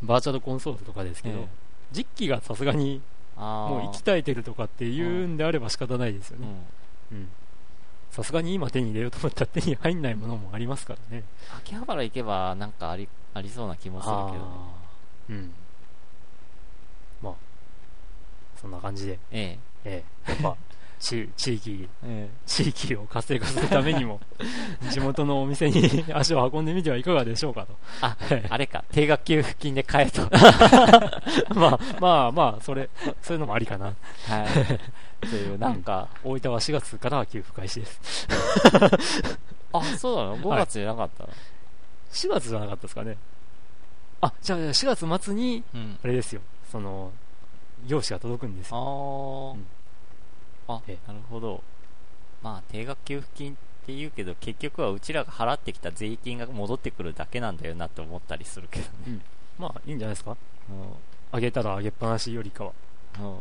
[0.04, 1.48] バーチャルコンソールとかですいけど、
[1.92, 3.02] 実機がさすがに
[3.38, 6.46] あもう行き絶えてるとかっていうんであれば仕方ないですようん。
[6.46, 6.56] ね。
[7.12, 7.30] うん。
[8.12, 11.24] さすがに今手に入れようと思ったら手に入んないものもありますからね。
[11.58, 14.38] 秋葉原行けばなんかありありそうな気もするけど。
[14.38, 14.42] ね
[15.30, 15.54] うん。
[17.22, 17.34] まあ、
[18.60, 19.58] そんな感じで、え。
[19.86, 20.58] ええ、やっぱ、
[21.02, 22.38] 地地域、ええ。
[22.46, 24.22] 地域を活性化するためにも、
[24.92, 27.76] 地元のお店に 足を運んでみてはいかがでしょうかと。
[28.02, 28.16] あ
[28.50, 28.84] あれか。
[28.92, 30.22] 定額給付金で買えと。
[31.56, 32.90] まあまあまあ、それ、
[33.22, 33.88] そういうのもありかな。
[33.88, 33.94] は
[35.24, 35.28] い。
[35.28, 38.28] というなんか、大分は4月からは給付開始です。
[39.74, 41.30] あそうなの？5月じゃなかったの、
[42.12, 43.18] 4月じゃなかったですかね。
[44.22, 46.00] あ、じゃあ4月末に、うん。
[46.04, 47.12] あれですよ、その、
[47.88, 49.56] 用紙が届くんですあよ。
[49.56, 49.66] ー、うん
[50.68, 51.64] あえなるほど
[52.42, 59.20] まあ定額給付金って言うけど結局はうちらが払ってきた税金が戻ってくるだけなんだよなって思ったりするけどね
[59.58, 60.32] まあ、いいんじゃないですか。
[60.32, 60.36] う
[61.32, 62.72] あげたらあげっぱなしよりかは。
[63.20, 63.40] んうん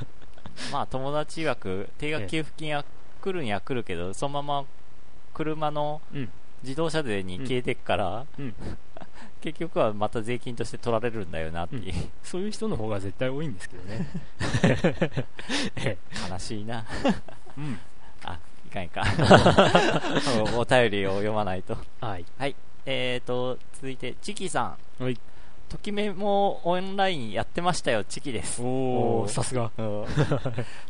[0.72, 2.84] まあ友達曰く定額給付金は
[3.22, 4.66] 来るには来るけどそのまま
[5.32, 6.30] 車のうん。
[6.62, 8.54] 自動車税に消えてっから、うん。
[9.40, 14.06] 結局はまた税金として取られるんだよなっていう、そういう人の方が絶対多いんですけどね。
[14.62, 15.26] え
[15.76, 15.98] え
[16.30, 16.84] 悲しいな
[17.56, 17.78] うん。
[18.24, 19.06] あいかんいかん
[20.56, 22.24] お お便りを読まないとはい。
[22.86, 25.18] えーと続いてチキさんはい。
[25.68, 29.70] ときめもオンラインやってましたよチキですおー、おーさすが。
[29.76, 30.04] うん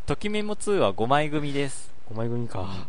[0.04, 2.86] ときめも2は5枚組です5枚組か。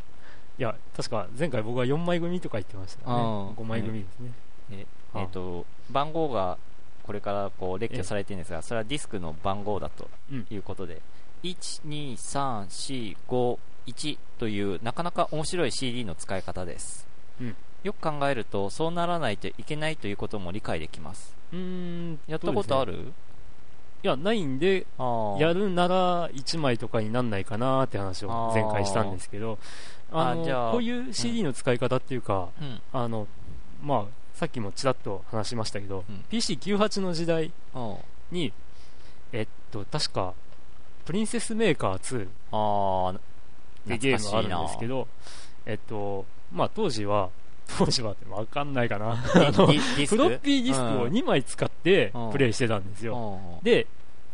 [0.59, 3.15] いや、確か前回僕は4枚組とか言ってましたね。
[3.15, 4.31] うん5枚組ですね。
[4.71, 6.57] えあえーと番号が
[7.03, 10.45] これからこう列挙されてるんですがそれはディスクの番号だとうん。
[10.51, 11.01] いうことで、
[11.43, 13.57] 12345
[14.37, 17.07] というなかなか面白い CD の使い方です、
[17.39, 17.55] うん。
[17.83, 21.33] よく考えるとそうならないといけないということも理解できます。
[21.53, 22.19] うーん。
[22.27, 22.91] やったことある？
[22.91, 22.99] る、
[24.03, 24.85] いや、ないんで、
[25.39, 29.57] やるなら1枚とかになんないかなって話を前回したんですけど、
[30.11, 32.81] あのこういう CD の使い方っていうか、うん。
[32.91, 33.25] あの、
[33.81, 34.05] まあ、
[34.37, 36.23] さっきもちらっと話しましたけど、うん。
[36.29, 37.95] PC98 の時代うん。
[38.31, 38.53] に、
[39.33, 40.35] えっと、確か、
[41.05, 43.19] プリンセスメーカー2ああっ
[43.87, 45.07] てゲームがあるんですけど、
[45.65, 47.31] えっと、まあ当時は、
[47.79, 49.13] 当時はってわかんないかな。
[49.13, 49.15] あ
[49.51, 52.31] のフロッピーディスクを2枚使ってうん。
[52.31, 53.39] プレイしてたんですよ。
[53.57, 53.63] うん。
[53.63, 53.87] で、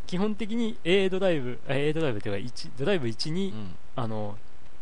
[0.06, 3.76] 基本的に A ドライブ、え A ドライブというか1、ドライブ1に、うん。
[3.96, 4.38] あの、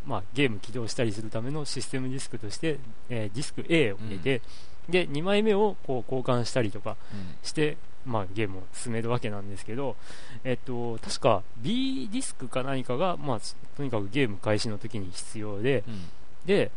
[0.07, 2.79] まあ、ゲーム起動したりするためのシステムディスクとして、
[3.09, 4.41] えーディスク A を入れて、
[4.89, 6.97] で、2枚目をこう交換したりとか
[7.43, 9.95] して、まあ、ゲームを進めるわけなんですけど、
[10.43, 13.39] えっと、確か B ディスクか何かが、まあ、
[13.77, 16.01] とにかくゲーム開始の時に必要で、うん。
[16.45, 16.71] で、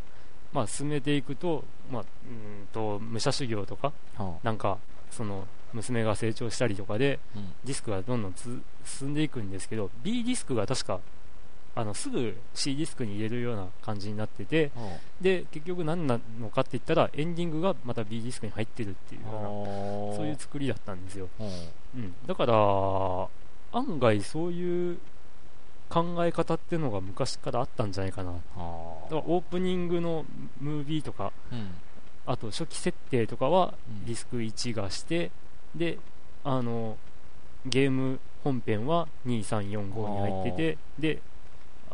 [0.53, 4.79] まあ、進めていくと、まあ、うーんと、武者修行とか、うんなんか、
[5.11, 7.53] その、娘が成長したりとかで、うん。
[7.65, 11.01] ディスクがどんどんつ進んでいくんですけど、B ディスクが確か、
[11.77, 14.71] あの、すぐ C ディスクに入れるような感じになってて、
[15.21, 21.29] で、結局何なのかって言ったら、エンディングがまた B ディスクに入ってるっていうような、そそういう作りだったんですよ。
[21.41, 21.47] うん
[22.03, 22.15] うん。
[22.27, 23.29] だから、
[23.79, 24.99] 案外そういう
[25.89, 28.33] 考え方っていうのが昔からあったんじゃないかな。
[28.33, 28.43] だか
[29.11, 30.25] らオープニングの
[30.61, 31.71] ムービーとか、うん
[32.27, 35.31] あと初期設定とかはうんディスク1がして、
[35.75, 35.99] で、
[36.43, 36.97] あの、
[37.67, 41.23] ゲーム本編は2345に入ってて、で、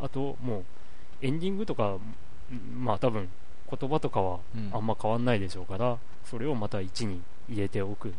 [0.00, 0.64] あともう
[1.22, 1.98] エンディングとか、
[2.52, 3.28] んまあ多分
[3.78, 4.70] 言葉とかはうん。
[4.72, 8.12] あんま変わんないでしょうから、それをまた1に入れておくっ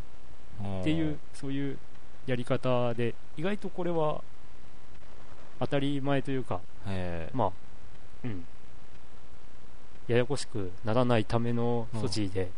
[0.82, 1.78] ていう、そういう
[2.26, 4.22] やり方で、意外とこれは
[5.60, 6.60] 当たり前というか、
[7.34, 7.52] まあ、
[8.24, 8.44] うん。
[10.08, 12.50] ややこしくならないための措置で、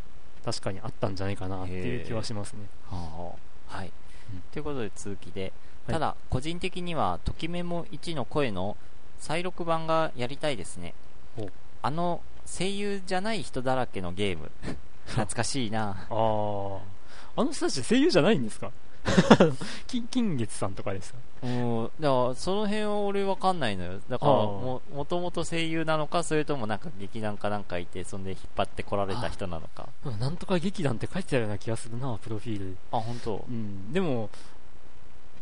[0.45, 2.61] 確かにあったんじゃないかなっていう気はしますね。
[2.91, 3.35] は
[3.71, 3.77] あ。
[3.77, 3.93] はい、
[4.33, 4.43] うん。
[4.53, 5.53] ということで続きで、
[5.87, 5.93] はい。
[5.95, 8.77] ただ個人的にはときメモ1の声の
[9.25, 10.93] 再録版がやりたいですね。
[11.39, 11.49] お。
[11.81, 14.51] あの声優じゃない人だらけのゲーム。
[15.09, 15.89] 懐かしいな。
[15.89, 18.71] ああ、あの人たち声優じゃないんですか？
[19.87, 21.19] 金金月さんとかですか？
[21.43, 21.85] うん。
[22.01, 23.99] だからその辺は俺わかんないのよ。
[24.11, 29.89] だからももともと声優なのかそれともなんか劇団かなんかいてそんで引っ張ってこられた人なのか。
[30.05, 30.19] うん。
[30.19, 32.77] なんとか劇団って書いてたような気がするな、プロフィール。
[32.93, 33.43] あ本当。
[33.49, 34.29] うん、でも、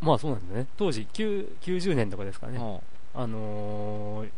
[0.00, 0.66] まあそうなんだね。
[0.76, 2.58] 当時、9 90年とかですかね。
[2.58, 2.80] うん
[3.14, 4.28] あのー、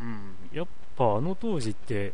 [0.00, 2.12] うん、やっぱあの当時って、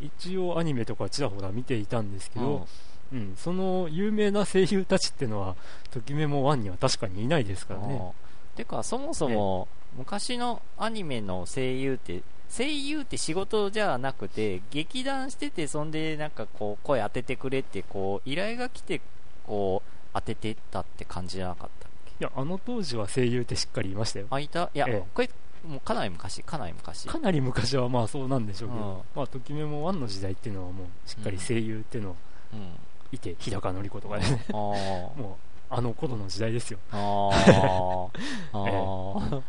[0.00, 2.66] 一応アニメとかちらほら見ていたんですけど、
[3.12, 5.56] うん、その有名な声優たちってのは、
[5.90, 7.94] ときめも1には確かにいないですからね。
[7.94, 8.56] うん。
[8.56, 19.00] てかそもそも昔のアニメの声優って声優って仕事じゃなくて劇団しててそんでなんかこう声当ててくれってこう依頼が来て
[19.44, 21.88] こう当ててったって感じじゃなかった
[22.20, 24.26] いや、あの当時は声優ってしっかりいましたよ。
[24.30, 24.70] あいた？
[24.74, 25.08] いや、ええ。
[25.14, 25.30] これ
[25.68, 27.08] もうかなり昔かなり昔。
[27.08, 29.02] かなり昔はまあそうなんでしょうけど、うん。
[29.16, 32.16] まあ、ときめも1の時代っていうのはもうしっかり声優っていうの
[32.52, 32.68] うん。
[33.12, 34.54] いて、日高のり子とかでね、あー。
[35.20, 35.38] も
[35.70, 36.78] うあの頃の時代ですよ。
[36.92, 38.10] あー。
[38.52, 39.44] あー、うん。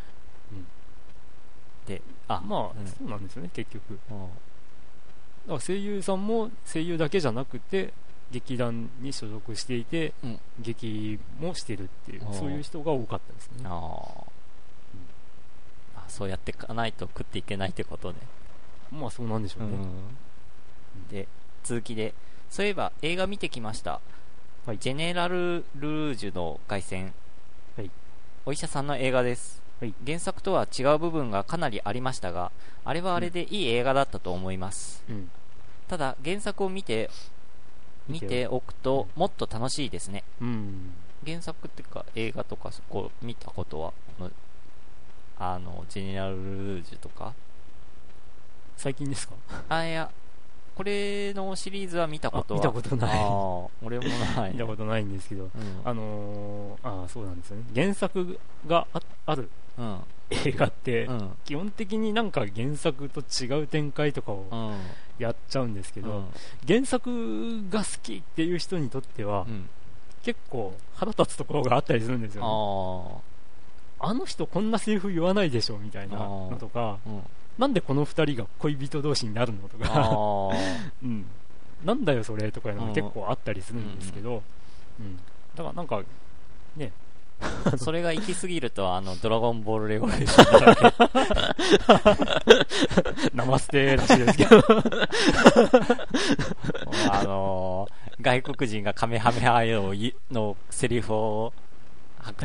[1.86, 2.86] であまあ、うん。
[2.86, 3.98] そうなんですよね、結局。
[4.10, 4.28] だうん。
[4.28, 4.32] か
[5.54, 7.92] ら声優さんも声優だけじゃなくて、
[8.30, 10.40] 劇団に所属していて、うん。
[10.60, 13.64] 劇もしてるっていうそういう人が多かったですね。
[13.64, 13.70] あー。
[15.96, 18.18] あそうやっていかないと食っていけないってことね。
[18.90, 19.76] まあそうなんでしょうね。
[21.10, 21.28] で
[21.64, 22.14] 続きで
[22.50, 24.00] そういえば映画見てきました、
[24.64, 24.78] はい。
[24.78, 27.12] ジェネラル・ルージュの凱旋、
[27.76, 27.90] はい。
[28.44, 29.94] お医者さんの映画です、はい。
[30.06, 32.52] 原作とは違う部分がかなりありましたが
[32.84, 35.30] あれはあれでいい映画だったと思います、うん。
[35.88, 37.10] ただ原作を見て
[38.08, 40.22] 見見てておくともっと楽しいですね。
[40.40, 40.92] うん。
[41.24, 43.92] 原作っていうか映画とかそこ見たことは
[45.38, 47.34] あのジェネラル・ルージュとか？
[48.76, 49.34] 最近ですか？
[49.68, 50.10] あいや
[50.74, 52.60] これのシリーズは見たことは。
[52.60, 53.18] あ見たことない。
[53.82, 54.04] 俺も
[54.36, 54.52] ない。
[54.52, 55.50] 見たことないんですけど、うん。
[55.84, 57.64] あのー、ああ、そうなんですよね。
[57.74, 59.50] 原作があある。
[59.78, 61.30] うん映画って、うん。
[61.44, 64.76] 基本的になんか原作と違う展開とかをうん。
[65.18, 66.26] やっちゃうんですけど、うん。
[66.66, 69.68] 原作が好きっていう人にとっては、うん。
[70.26, 72.48] 結構腹立つところがあったりするんですよ、ね、
[74.00, 76.98] ああの人こんなセリフ言わないでしょみたいなのとか
[77.58, 80.56] なんでこの二人が恋人同士になるのとあか、
[81.00, 81.26] うん、
[81.84, 84.42] なんだよそれとかいうのが結構あったりするんですけど、
[84.98, 85.16] うん。
[85.54, 86.02] だからなんか
[86.76, 86.90] ねー
[87.78, 90.76] それが行き過ぎるとあのドラゴンボールレボリューションだ
[93.28, 93.30] け。
[93.34, 94.62] ナマステらしいですけど。
[97.10, 101.52] あのー外国人がカメハメハのいのセリフを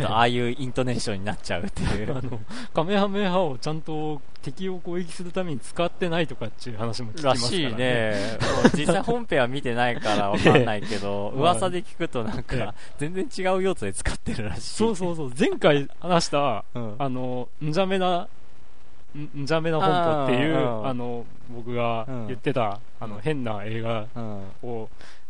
[0.05, 2.39] ああいうイントネーションになっちゃうっていうあの
[2.73, 8.37] カメハメハをちゃんと敵を攻撃するために使ってないとかっていう話も聞きますから、らしいね。
[8.63, 14.61] も う実際本編は見てないからわかんないけど、ええ噂で聞くとなんええか、全然違う用途で使ってるらしい。
[14.61, 16.95] そうそうそう前回話したうん。
[16.97, 18.27] あのんじゃめな
[19.15, 24.41] んんじゃめな本舗っていうあの僕が言ってた、あの変な映画うん。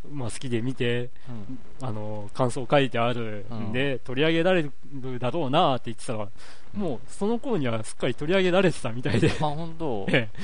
[0.05, 1.59] を、まあ、好きで見てうん。
[1.87, 4.71] あの感想書いてあるんで、取り上げられる
[5.19, 6.27] だろうなって言ってたら
[6.73, 10.05] もうその頃にはすっかり取り上げられてたみたいであ、本当？
[10.11, 10.39] ええ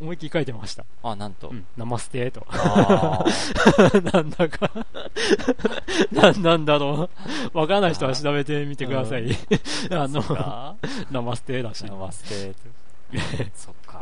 [0.00, 1.50] 思いっきり書いてましたあ、なんと？
[1.50, 1.52] う。
[1.52, 2.46] ん、ナマステと。
[2.48, 3.22] あ
[4.14, 4.70] なんだか
[6.10, 7.10] な、なんだろ
[7.54, 7.58] う。
[7.58, 9.26] わかんない人は調べてみてください。
[9.92, 10.74] あの、あ。
[11.10, 11.84] ナマステらしい。
[11.84, 12.54] ナマステ。
[13.54, 14.00] そっか。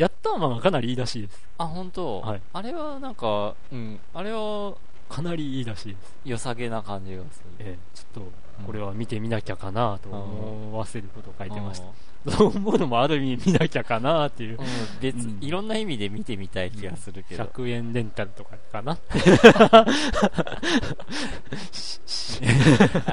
[0.00, 1.46] やったーマンはかなりいいらしいです。
[1.58, 2.22] あ、本当？
[2.22, 4.00] はいあれはなんか、うん。
[4.14, 4.74] あれは
[5.10, 6.14] かなりいいらしいです。
[6.24, 7.66] 良さげな感じがする。
[7.66, 8.32] ええ、ちょっと、
[8.64, 11.84] これは見てみなきゃかなと思わせることを書いてました。
[11.84, 11.92] うん
[12.28, 14.62] そう思うのもある意味見なきゃかなっていうう。
[14.62, 14.66] ん
[15.00, 17.44] 別、うんいろんな意味で見てみたい気がするけど。
[17.44, 18.98] 100円レンタルとかかな。
[19.10, 19.86] は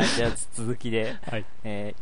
[0.01, 1.15] い、じゃあ続きで。
[1.29, 1.45] はい。
[1.65, 2.01] えー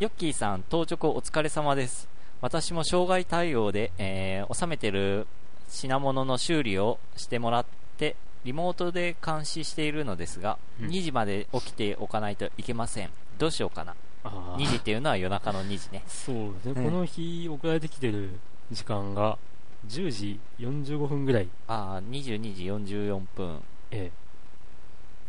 [0.00, 2.08] ヨッキーさん、当直お疲れ様です。
[2.42, 5.26] 私も障害対応で、えー収めてる
[5.68, 7.66] 品物の修理をしてもらっ
[7.96, 13.10] て、リモートで監視しているのですが、うん2時まで起きておかないといけません。
[13.38, 13.94] どうしようかな。
[14.24, 16.02] あ2時っていうのは夜中の2時ね。
[16.08, 18.30] そうですね、うんこの日送られてきてる
[18.72, 19.38] 時間が
[19.86, 21.48] 10時45分ぐらい。
[21.68, 23.62] ああ、22時44分
[23.92, 24.10] え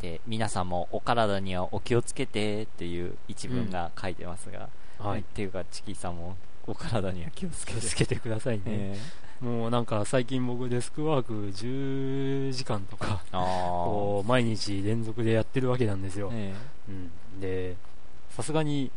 [0.01, 4.67] で、皆さんもお体にはお気をつけてっていう一文が書いてますが、
[4.99, 5.03] え。
[5.03, 5.21] はい。
[5.21, 6.35] っていうか、チキさんも
[6.67, 7.81] お体には気をつけて。
[7.81, 8.61] つけてくださいね。
[8.67, 8.97] え
[9.41, 16.29] もうなんか最近僕デスクワーク10時間とか、こう、毎日連続でやってるわけなんですよ。
[16.31, 16.53] え
[16.87, 17.41] うん。
[17.41, 17.75] で、
[18.29, 18.89] さすがに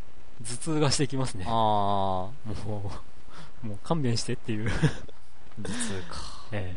[0.45, 2.33] 頭痛がしてきますねも
[3.64, 4.69] う、もう勘弁してっていう。
[4.69, 6.17] ー、頭痛か。
[6.53, 6.77] え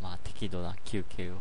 [0.00, 1.34] まあ適度な休憩を。
[1.34, 1.36] ー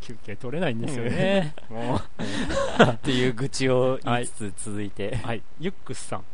[0.00, 1.54] 休憩取れないんですよね。
[1.68, 2.00] もう。
[2.82, 5.16] っていう愚痴を言いつつ続いて。
[5.16, 5.42] はい。
[5.58, 6.24] ユックスさん。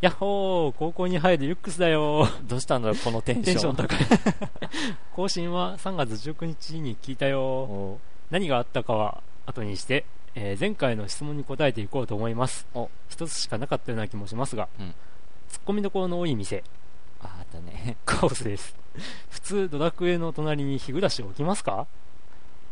[0.00, 2.26] やっほー高校に入るユックスだよ。
[2.44, 3.44] どうしたんだろう、このテンション。
[3.44, 3.98] テンション高い。
[5.14, 7.98] 更新は3月19日に聞いたよ。
[8.30, 12.66] 何があったかは後にして、えー前回の質問に答えていこうと思います。
[12.74, 12.88] お。
[13.08, 14.94] 一つしかなかったような気もしますが、うん。
[15.48, 16.64] ツッコミどころの多い店。
[17.20, 17.96] あ、あったね。
[18.06, 18.74] カオスです。
[19.28, 21.86] 普通ドラクエの隣に日暮らしを置きますか？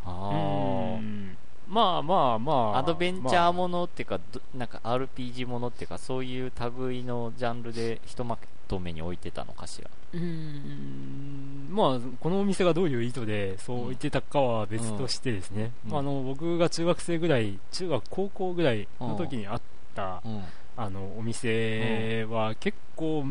[0.04, 1.36] あうーん
[1.72, 2.78] まあまあまあ。
[2.78, 9.90] アドベンチャーまあものっていうか、どなんか RPG ものっていうか、そういう類のジャンルでひとまとめに置いてたのかしら？
[10.12, 11.68] うーん。
[11.70, 15.90] まあこのお店がどういう意図でそう言ってたかは別としてですね、うん。
[15.92, 19.60] まあ、あの僕が中学生ぐらい中学高校ぐらいの時にあっ
[19.94, 20.42] た、うん。
[20.74, 23.24] あのお店は結構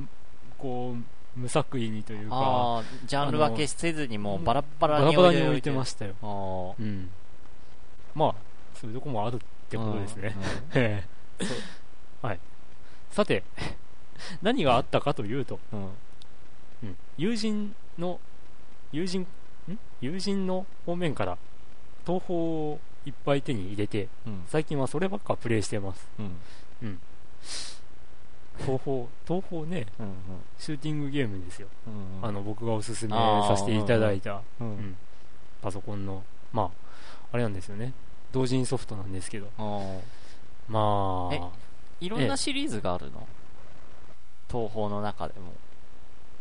[0.57, 6.13] こう無作為にというかジャンル分けせずにもうバラッババラに置いるてましたよ、
[6.79, 7.09] うん、
[8.15, 8.35] まあ
[8.73, 9.39] そういうとこもあるっ
[9.69, 10.35] てことですね、
[12.21, 12.39] はい
[13.09, 13.43] さて
[14.41, 15.79] 何があったかというと、うん。
[15.79, 15.89] うん。
[16.83, 18.19] うん友人の
[18.91, 19.21] 友人
[19.69, 19.77] ん？
[20.01, 21.37] 友人の方面から
[22.05, 24.43] 東宝をいっぱい手に入れてうん。
[24.47, 26.99] 最近はそればっかプレイしてますうん。
[28.59, 30.13] 東宝東宝ねうん。
[30.57, 32.27] シューティングゲームですよ、うん。
[32.27, 34.41] あの僕がおすすめさせていただいた、う。
[34.61, 34.97] うんん
[35.61, 36.71] パソコンのまあ
[37.31, 37.93] あれなんですよね。
[38.31, 39.47] 同人ソフトなんですけど。
[40.69, 41.35] まあ。
[41.35, 41.41] え
[42.05, 43.27] いろんなシリーズがあるの？
[44.49, 45.53] 東宝の中でも。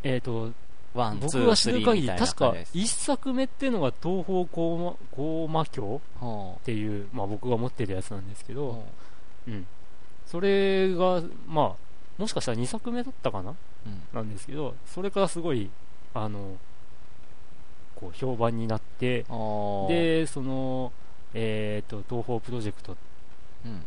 [0.02, 0.52] えっ、と
[0.94, 2.78] ワン、ツ僕が知る限り確か感じです。
[2.78, 8.84] 1作目っていうのが東方高魔教はっていう、まあ、僕が持ってるやつなんですけあど、
[9.46, 9.66] うん、
[10.26, 11.72] それがまあ
[12.18, 13.54] もしかしたら2作目だったかな？
[13.86, 14.02] うん。
[14.12, 15.70] なんですけどそれからすごい
[16.14, 16.56] あの
[18.00, 19.24] こう評判になって
[19.88, 20.92] でその
[21.34, 22.96] えっ、と東方プロジェクト
[23.64, 23.84] うん。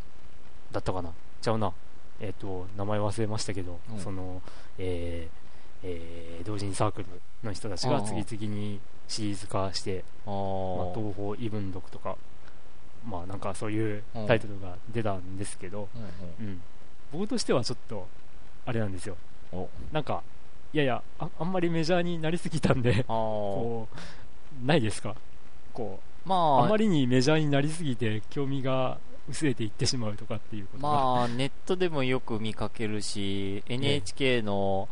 [0.72, 1.10] だったかな？
[1.42, 1.72] ちゃうな。
[2.20, 4.00] えっ、と名前忘れましたけど、うん。
[4.00, 4.40] その
[4.78, 5.36] えー
[5.82, 7.06] えー同人サークル
[7.42, 12.16] の人たちが次々にシリーズ化して、あまあ、ー東方異文読とか
[13.06, 15.88] まあなんかそういうタイトルが出たんですけど、
[16.40, 16.46] うん。
[16.46, 16.62] うん、
[17.12, 18.06] 僕としてはちょっと
[18.64, 19.16] あれなんですよ。
[19.52, 19.68] お。
[19.92, 20.22] なんか
[20.74, 23.86] いやいやああんまりメジャーになりすぎたんでこ
[24.62, 25.14] うないですか？
[25.72, 28.98] こうまあ、あまりにメジャーになりすぎて興味が
[29.30, 34.88] 薄れていってしまうとかっていうことが、まあ、ネットでもよく見かけるし、NHK の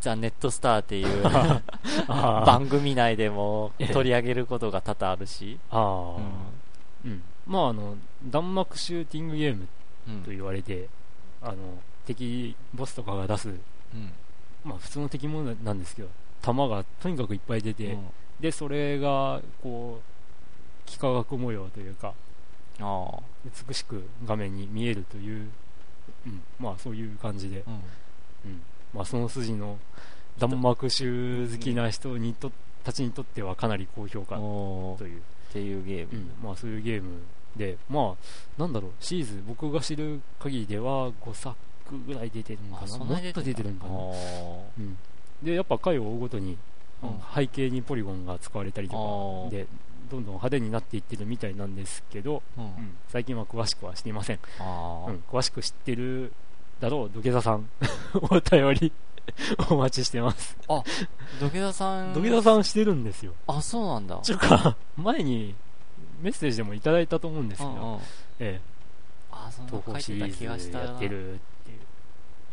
[0.00, 1.22] ザ・ネットスターっていう
[2.08, 3.92] 番組内でもええ。
[3.92, 7.22] 取り上げることが多々あるし、あうー、うん。
[7.46, 10.22] まああの弾幕シューティングゲームん。
[10.24, 10.88] と言われて
[11.42, 11.54] あの
[12.06, 13.52] 敵ボスとかが出すう
[13.96, 14.12] ん
[14.64, 16.08] まあ普通の敵もなんですけど
[16.42, 18.06] 弾がとにかくいっぱい出て、うん。
[18.40, 22.14] でそれがこう幾何学模様というか
[22.78, 25.48] 美しく画面に見えるという、
[26.26, 27.74] うん、まあそういう感じで、うん。
[27.74, 27.76] う
[28.54, 28.62] ん。
[28.94, 29.78] まあ、その筋の
[30.38, 32.52] 弾幕集好きな人にと
[32.84, 36.30] たちにとってはかなり高評価という、っていうゲーム、うん。
[36.42, 37.20] まあ、そういうゲーム
[37.56, 37.76] で。
[37.90, 38.90] まあなんだろう。
[39.00, 41.56] シリーズ僕が知る限りでは5作
[41.96, 42.98] ぐらい出てるのかな？
[42.98, 43.96] もっと出てるのかな、あ
[44.78, 44.98] うん、
[45.42, 46.58] でやっぱ回を追うごとに、
[47.02, 47.20] うん。
[47.34, 49.66] 背景にポリゴンが使われたりとかで
[50.10, 52.66] どんどん派手になっていってるみたいなんですけど、ーうん。
[52.66, 52.96] うん。
[53.08, 54.62] 最近は詳しくはしていません、う
[55.12, 56.32] ん、詳しく知ってる
[56.80, 57.68] だろう土下座さん。
[58.30, 58.92] お便り
[59.70, 60.56] お待ちしてます。
[61.40, 62.12] 土下座さん。
[62.14, 63.34] 土下座さんしてるんですよ。
[63.46, 64.18] あそうなんだ。
[64.22, 65.54] ちゅうか前に
[66.20, 68.00] メッセージでもいただいたと思うんですけど、うんうん。
[68.40, 68.60] え
[69.30, 71.38] あそんな書いてた宝シリーズ気がしたなやってるっ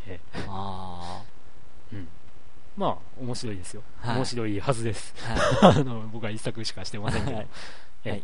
[0.08, 0.45] ええ。
[0.47, 1.22] あ
[1.93, 2.08] うん、
[2.78, 4.16] まあ面白いですよ、はい。
[4.18, 5.14] 面白いはずです。
[5.62, 7.47] あは あの僕は一作しかしてませんけど、はい。
[8.06, 8.12] ええ。
[8.12, 8.24] はい。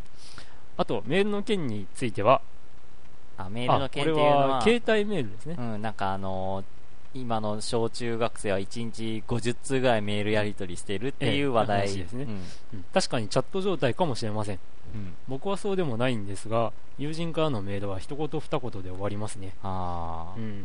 [0.78, 2.42] あとメールの件については。
[3.36, 6.64] あメールの件っていうのはは携帯メールですね、うん、なんかあのー
[7.14, 12.30] 今の小中学生は1日50通ぐらいメールやり取りしてるっていう話題、ええ話ですねうん。
[12.30, 12.84] うん。
[12.94, 14.58] 確かにチャット状態かもしれません。
[14.94, 15.14] うん。
[15.28, 19.52] 僕はそうでもないんですが友人からのメールは一言二言で終わりますね。
[19.62, 20.64] あうん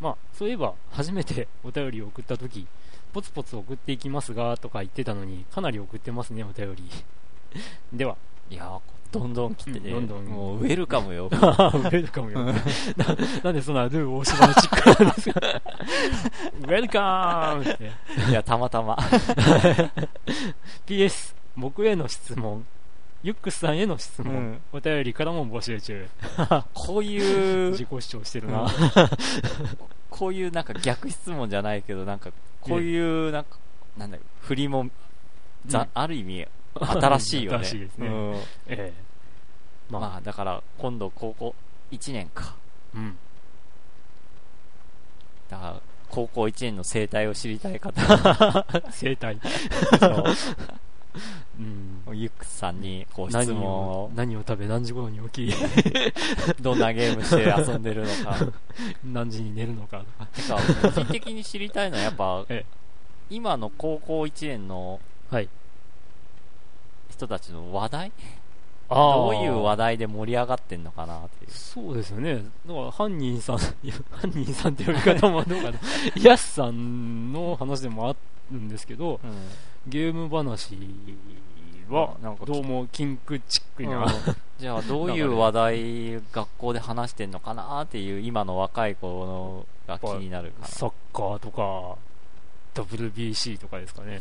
[0.00, 2.66] まあそういえば初めてお便りを送った時
[3.12, 6.84] ポツポツ送っていきますがとか言ってたのにかなり送ってますねお便り
[7.92, 8.80] ではーいやー
[9.14, 11.26] どんどん来てね、どんどんもうウェルカムよ。
[11.26, 12.40] ウェルカムよ。
[12.42, 12.52] な
[13.44, 17.92] なんでそんなルー大島のチックなんですかウェルカムって。
[18.28, 18.96] いや、たまたま。
[20.84, 22.66] PS、僕への質問。
[23.24, 24.34] ユックスさんへの質問。
[24.34, 26.06] うんお便りからも募集中。
[26.74, 28.70] こういう 自己、主張してるな。
[30.10, 33.56] こういうなんか逆質問じゃないけど、なんか、こういう、なんか、
[33.96, 34.90] なんだ振りも、
[35.66, 37.58] ざうんある意味、新しいよね。
[37.64, 38.92] 新しいですねうんええ
[39.88, 41.54] まあ、まあ、だから、今度高校
[41.92, 42.54] 1年か。
[42.94, 43.16] うん。
[45.48, 49.38] だから、高校1年の生態を知りたい方生態。
[50.00, 50.24] の
[51.58, 51.93] うん。
[52.14, 55.54] ユックスさんにこう質何問をを、何を食べ、何時頃に起き、
[56.62, 58.36] どんなゲームして遊んでるのか。
[59.04, 60.26] 何時に寝るのかとか。
[60.26, 62.66] てか、個人的に知りたいのはやっぱ ええ、
[63.30, 65.00] 今の高校1年の
[65.30, 65.48] はい。
[67.10, 68.12] 人たちの話題？
[68.90, 71.50] あどういう話題で盛り上がってんのかなっていう。
[71.50, 72.44] そうですよね。
[72.66, 75.78] だから、犯人さん、犯人さんって呼び方もどうかな。
[76.14, 78.16] イヤスさんの話でもあ
[78.52, 79.20] るんですけど、
[79.86, 80.76] ゲーム話
[81.88, 83.90] は、なんかどうもキンクチックうん。
[83.90, 84.06] な、
[84.58, 91.96] じゃあどういう話題学校で話してんのかなっていう今の若い子のが気になるかサッカーとか、
[92.74, 94.20] WBC とかですかね。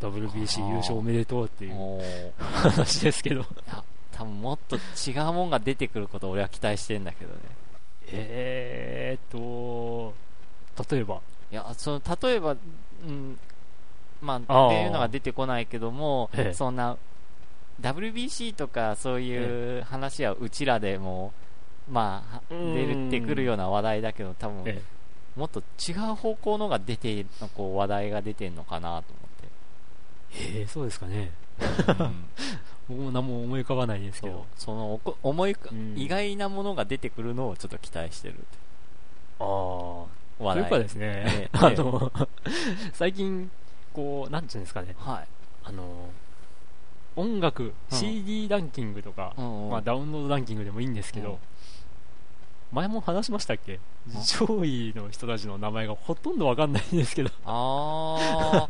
[0.00, 2.32] WBC 優勝おめでとうっていう。
[2.38, 3.44] 話ですけど。
[4.12, 7.40] 多分もっと違うもんが出てくることを俺は期待してんだけどね。
[8.12, 10.14] えーっ
[10.76, 11.20] と、例えば、
[11.50, 13.38] いやその例えばうん
[14.20, 16.54] まあっていうのが出てこないけどもええ。
[16.54, 16.96] そんな
[17.80, 21.32] WBC とかそういう話はうちらでも
[21.90, 24.82] まあうん出てくるような話題だけど多分え
[25.36, 29.20] もっと違う方向のが出てこう話題が出てんのかなと
[30.34, 31.32] えーそうですかね。
[31.58, 32.24] 思って、うん。
[32.88, 34.46] 僕も何も思い浮かばないですけど。
[34.56, 35.94] その思いか、うん。
[35.96, 38.36] 意外なものが出てくるのをちょっと期待してる。
[39.38, 40.04] ああ。
[40.38, 40.54] 話題。
[40.54, 41.58] というかですねえ、え。
[41.58, 42.12] あの、
[42.92, 43.50] 最近、
[43.92, 45.26] こう、なんていうんですかね、はい、
[45.64, 46.10] あの、
[47.16, 49.34] 音楽、CD ランキングとか、
[49.70, 51.38] まあ、ダウンロードランキングでもいいんですけど、うん。
[52.72, 53.80] 前も話しましたっけ？
[54.24, 58.68] 上位の人たちの名前がほとんどわかんないんですけど、あ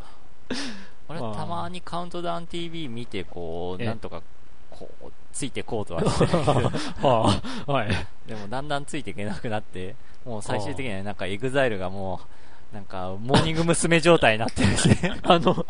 [1.08, 3.88] あたまにカウントダウン TV 見てこうええ。
[3.88, 4.22] なんとか
[4.70, 6.24] こうついてこうとはして。
[6.24, 6.52] るけど
[7.72, 8.28] はい。
[8.28, 9.94] でもだんだんついていけなくなって
[10.24, 12.26] もう最終的にはなんかエグザイルがもう
[12.72, 14.00] なんかモーニング娘。
[14.00, 14.88] 状態になってるし
[15.24, 15.66] あの、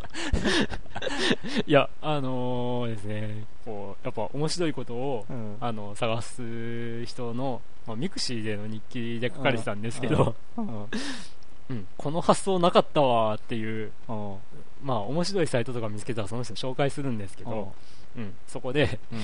[1.67, 5.57] いや、あのですね、こう、やっぱ面白いことを、うん。
[5.61, 10.87] あの、探す人の、まあ、ミクシーでの日記で書かれてたんですけど、うん。
[11.71, 14.37] うん、この発想なかったわーっていう、うん。
[14.83, 17.73] まあ、面白いサイトとか見つけたらその人紹介するんですけど、
[18.17, 19.21] うん、そこで、うん。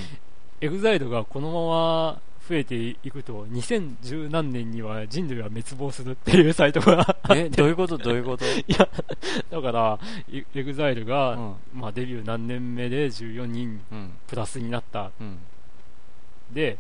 [0.61, 7.99] エグザイルがこのまま増えていくと、2010何年には人類は滅亡するっていうサイトが えどういうこと？
[7.99, 8.45] どういうこと？
[8.45, 8.89] いや、
[9.51, 9.99] だから、
[10.55, 11.55] エグザイルが、うん。
[11.81, 14.13] まあ、デビュー何年目で14人うん。
[14.29, 15.11] プラスになった。
[15.21, 15.39] うん。
[16.53, 16.79] で、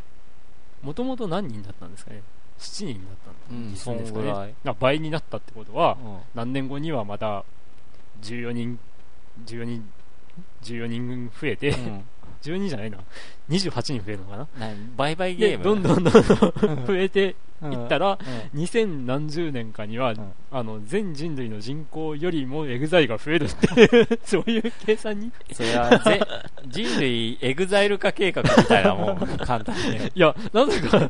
[0.82, 2.22] もともと何人だったんですかね
[2.58, 4.02] ?7 人だったうんんですかね。
[4.06, 4.54] そんぐらい。
[4.64, 6.18] あ倍になったってことは、うん。
[6.34, 7.44] 何年後にはまた
[8.22, 8.78] 14人、
[9.46, 9.90] 14人、
[10.62, 12.04] 14人増えて、うん
[12.42, 12.98] 12人じゃないな、
[13.48, 14.68] 28人増えるのかな？
[14.68, 16.22] な倍々ゲームで、どんどんどんどん
[16.86, 18.18] 増えていったら、
[18.54, 18.60] うん。
[18.62, 20.32] 2000何十年かには、ん。
[20.52, 25.30] あの、全人類の人口よりもエグザイルが増えるっていう、 そういう計算に。
[25.52, 26.20] それはぜ
[26.66, 31.08] 人類エグザイル化計画みたいなもん簡単にね いや、なぜか、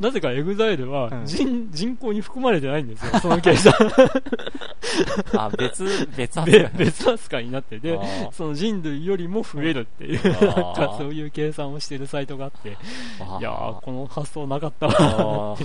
[0.00, 1.26] なぜかエグザイルはうん。
[1.26, 3.72] 人、人口に含まれてないんですよ、その計算。
[5.36, 5.84] あ別
[6.16, 6.52] 別扱い。
[6.52, 7.98] で別扱いになってて
[8.32, 12.76] その人類よりも増えるっていう、なんかそういう計算をしてるサイトがあって、い
[13.20, 15.56] あやー、この発想なかったあわ。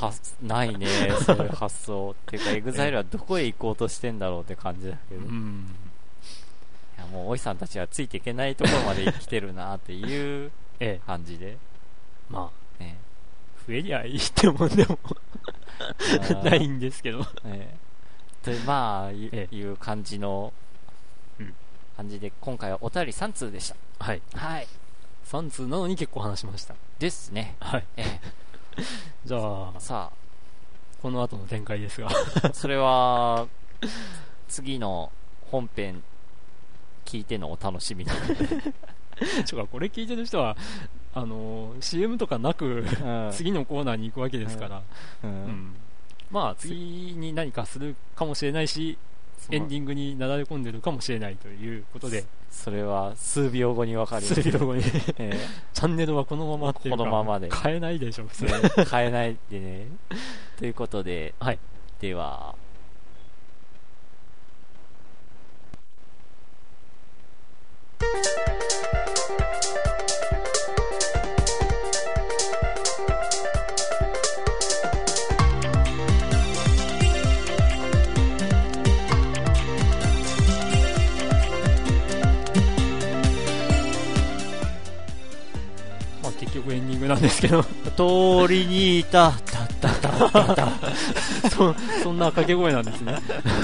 [0.42, 0.88] ないね
[1.26, 2.12] そういう発想。
[2.12, 5.76] っていうかエグザイルはどこへ行こうとしてんだろうって感じだけど、いうん。
[6.98, 11.58] やもうおいさんたちはついていけないところまで来てるなっていうええ、感じで、
[12.30, 12.50] ま
[12.80, 12.98] あ、ね、
[13.68, 14.98] 増えりゃいいってもんでも
[16.44, 17.26] ないんですけど。
[17.46, 17.92] ええ
[18.44, 19.56] でまあい,、ええ。
[19.56, 20.52] いう感じの、
[21.40, 21.54] うん。
[21.96, 23.76] 感じで今回はお便り3通でした。
[24.00, 24.22] はい。
[24.34, 24.68] はい。
[25.28, 26.74] 3通なのに結構話しました。
[26.98, 27.86] ですね、はい。
[27.98, 28.20] え
[29.26, 30.12] じゃあえ、、さ
[31.02, 32.10] この後の展開ですが。
[32.44, 33.48] あ それは
[34.48, 35.12] 次の
[35.50, 36.04] 本編
[37.06, 38.12] 聞いてのお楽しみに、
[39.46, 40.56] ちょか、これ聞いてる人は、
[41.14, 42.86] あのー CM とかなく、
[43.32, 44.82] 次のコーナーに行くわけですから、
[45.24, 45.30] うん。
[45.30, 45.76] うん。
[46.30, 48.98] まあ、次に何かするかもしれないし、
[49.50, 54.26] エンディングになだれ込んでるかもしれないということで、それは数秒後に分かる。
[54.26, 58.46] 数秒後に、チえャンネルはこのままっていうかこのままで変えないでしょ、普通。
[58.78, 59.88] え変えないでね。
[60.58, 61.60] ということで、はい。
[62.00, 62.56] では、
[86.72, 90.70] エンディングなんですけど、通りにいた、たたたたた。
[91.50, 93.16] そそんな掛け声なんですね。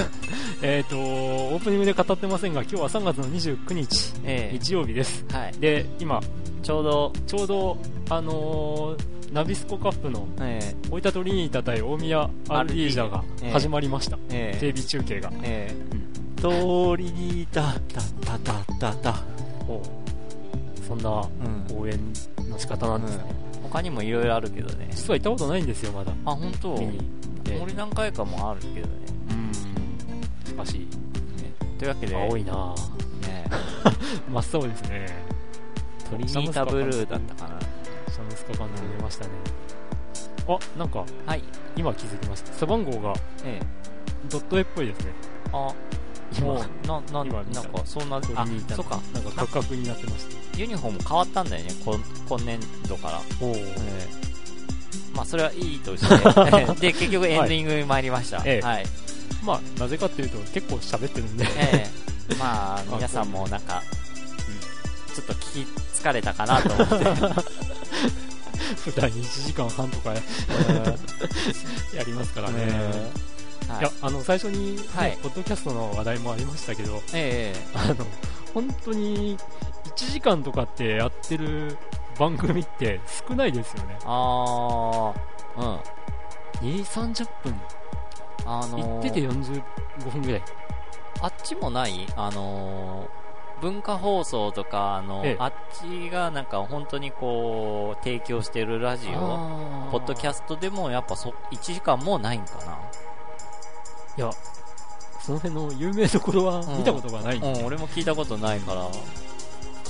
[0.62, 5.24] えっと、オープニングで語ってませんが、今日は3月の29日、ええ日曜日です。
[5.30, 5.54] はい。
[5.60, 6.20] で、今、
[6.62, 7.78] ちょうど、ちょうど、
[8.10, 14.18] あのーナビスコカップのえ大分トリニータ対大宮アルディージャがええ始まりました。
[14.30, 15.30] ええテレビ中継が。
[15.42, 16.08] ええ
[16.40, 19.22] 通りにいた、たたたたた。
[19.68, 19.82] お
[20.86, 22.37] そんなうん。
[22.58, 23.24] 応援の仕方なんですね。
[23.62, 24.88] 他にもいろいろあるけどね。
[24.90, 26.12] 実は行ったことないんですよ、まだ。
[26.24, 26.74] あ、本当？
[26.74, 26.98] 見に。
[27.50, 28.82] ええ俺何回かもあるけどね。
[29.30, 29.54] うん。
[29.54, 30.86] しかし、ね
[31.78, 33.26] というわけで、青いなぁ。
[33.26, 33.44] ね、
[34.30, 35.06] 真っ青ですね。
[36.10, 37.60] トリニータブルーだったかな。
[38.10, 39.30] シャムスカバンド見ましたね。
[40.48, 41.42] あ、なんか、はい。
[41.76, 42.52] 今気づきました。
[42.52, 43.12] 背番号が
[43.44, 43.66] ええ。
[44.30, 45.12] ドット絵っぽいですね。
[45.52, 45.72] あ、
[46.36, 48.44] 今もう、な、な、なんか、そんな、あそっか。
[49.14, 50.37] なんか価格になってました。
[50.58, 51.98] ユニフォーム変わったんだよね、今
[52.28, 53.20] 今年度から。
[53.40, 53.54] お
[55.14, 56.14] まあ、それはいいとして。
[56.80, 58.42] で、結局エンディングに参りました。
[58.44, 58.86] ええはい。
[59.44, 61.46] まあ、なぜかっていうと、結構喋ってるんで。
[61.56, 61.86] え
[62.30, 63.82] えまあ、皆さんもなんか、
[65.14, 65.68] ちょっと聞き
[66.00, 66.94] 疲れたかなと思って。
[68.84, 70.12] 普段1時間半とか
[71.94, 72.62] やりますからね。
[72.64, 78.06] はいいや、あの、最初に、ねはいポッドキャストの話題もありましたけど、ええあの、
[78.54, 79.36] 本当に
[79.98, 81.76] 1時間とかってやってる
[82.18, 83.98] 番組って少ないですよね。
[84.04, 85.12] あ
[85.56, 85.60] あ、
[86.62, 86.68] うん。
[86.68, 87.60] 2、30分。
[88.46, 90.42] あのー行ってて45分ぐらい。
[91.20, 92.06] あっちもない？
[92.16, 93.18] あのー
[93.60, 102.78] 文化放送とか、あのええあっちがなんか本当にこう、提供してるラジオ、ポッドキャスストでもやっぱそ、1時間もうないんかト。
[104.16, 104.30] いや、
[105.20, 107.52] その辺の有名どころは見たことがないんな。
[107.52, 108.82] で、うん、俺も聞いたことないから、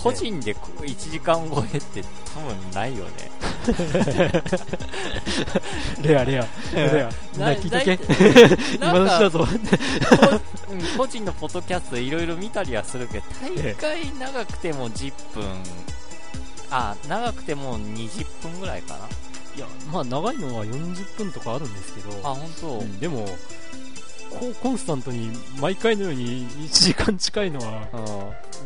[0.03, 2.03] 個人でこう1時間超えって
[2.35, 3.11] 多分ないよね。
[6.03, 7.39] レ アレア、レア。
[7.39, 8.77] な聞い とけ。
[8.77, 9.47] 今のだぞ。
[10.97, 15.45] 個人のポッドキャストいろいろ見たりはするけど、大概長くても10分、
[16.71, 19.01] あ、長くても20分ぐらいかな。
[19.57, 22.67] いや、まあ長いのは40分とかあるんですけど、あ、本当。
[22.79, 23.27] うんでも、
[24.31, 27.89] こうコンスタントに毎回のように1時間近いのは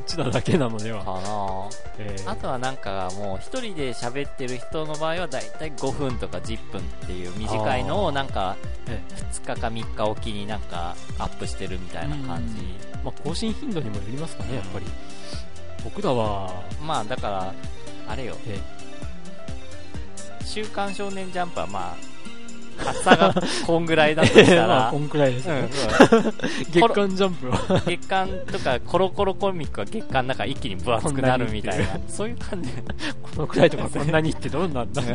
[0.01, 1.05] うちらだけなのでは。
[1.05, 1.69] かな。
[1.99, 2.31] えー。
[2.31, 8.57] あとはなんかもう一人で喋ってる人の場合はだいたい5分とか10分っていう短いのをなんか
[8.89, 9.01] え
[9.33, 12.55] 2日か3日おきになんかアップしてるみたいな感じ。
[13.05, 14.87] まあ更新頻度にもよりますかね、やっぱり。
[15.85, 17.55] 僕らは、まあだから、
[18.09, 18.59] あれよ、え。
[20.45, 21.97] 週刊少年ジャンプはまあ、
[22.79, 23.35] 厚さが
[23.67, 25.61] こんぐらいだとした まあ、らこ、んくらいですうんね。
[25.63, 25.71] うん
[26.73, 27.59] 月刊ジャンプは。
[27.87, 32.71] 月刊とかコロコロコミックは月刊なんか一気に分厚くなるみたいなそういう感じ。
[33.23, 35.03] このくらいとかこんなにってどうなんだ。
[35.03, 35.09] うん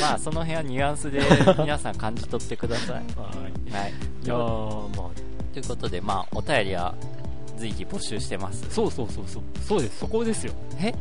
[0.00, 1.20] まあその辺はニュアンスで
[1.58, 2.96] 皆さん感じ取ってください。
[2.96, 3.72] はい。
[3.72, 3.92] はい。
[4.24, 6.94] いやー、まあ、ということで、まあ、お便りは
[7.58, 8.64] 随時募集してます。
[8.70, 9.42] そうそうそうそう。
[9.66, 10.52] そうです、そこですよ。
[10.80, 10.92] え？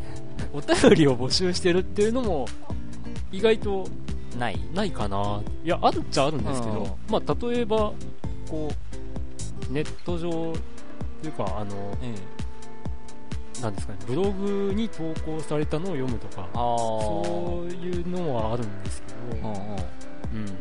[0.53, 2.47] お便りを募集してるっていうのも、
[3.31, 3.87] 意外と
[4.37, 5.41] ないないかな。
[5.63, 7.77] いや、あるっちゃあるんですけうんど、まあ、例えば、
[8.49, 8.71] こ
[9.69, 10.53] う、ネット上、
[11.21, 12.05] というか、あの、う
[13.59, 13.61] ん。
[13.61, 16.49] なんですかね、ブログに投稿されたのを読むとか。
[16.53, 19.61] そういうのはあるんですけど、うんうん。
[19.61, 20.45] うん。
[20.47, 20.55] ね、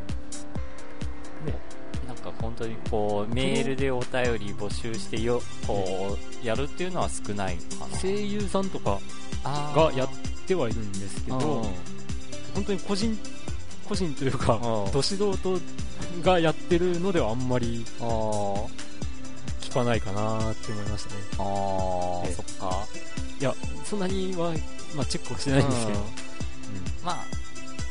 [2.06, 7.96] なんか本当にこう、メールでお便り募集してよ、こう、やるっていうのは少ないかな。
[7.96, 8.98] 声優さんとか
[9.44, 10.08] あがやっ
[10.46, 11.38] てはいるんですけど、
[12.54, 13.18] 本当に個人、
[13.90, 15.60] 個人というか、うんど素人
[16.22, 21.20] がやってるのではあんまり聞かないかなって思いましたね。
[21.38, 22.32] あー、ええ。
[22.32, 22.86] そっか。
[23.40, 23.52] いや、
[23.84, 24.52] そんなには、
[24.94, 26.04] まあ、チェックはしてないんですけど、うん。
[27.04, 27.24] まあ、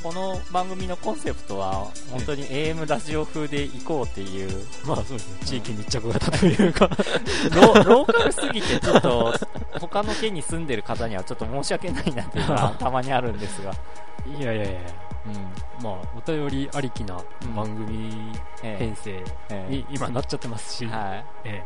[0.02, 6.90] この番組のコンセプトは、本当に AM ラジオ風で行こうっていう、まあそうですね、地域密着型というか、
[7.54, 9.34] ロローカルすぎてちょっと、
[9.82, 13.74] 他の県に住んでる方にはちょっと申し訳ないなっていうのはたまにあるんですが。
[14.40, 14.80] いやいやいや、
[15.26, 15.84] うん。
[15.84, 17.22] まあ、お便りありきな
[17.56, 18.32] 番組
[18.64, 19.12] え編成
[19.50, 19.70] ええ。
[19.70, 21.26] に今なっちゃってますし、えはい。
[21.46, 21.66] ええ。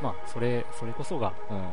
[0.02, 1.68] まあ、それ、それこそがうん。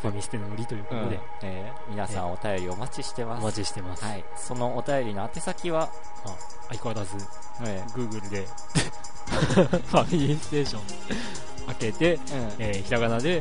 [0.00, 1.72] ファミステの売りということで、ええ。
[1.88, 3.40] 皆さんお便りお待ちしてます。
[3.42, 4.04] お待ちしてます。
[4.04, 4.24] はい。
[4.36, 5.88] そのお便りの宛先は、
[6.24, 6.34] まあ、
[6.68, 7.16] 相変わらず、
[7.64, 8.46] え Google で、
[9.24, 12.18] ファミリーステーション開けて、えうん。
[12.58, 13.40] えーひらがなで、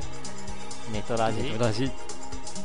[0.91, 1.91] ネトラジ、うん、私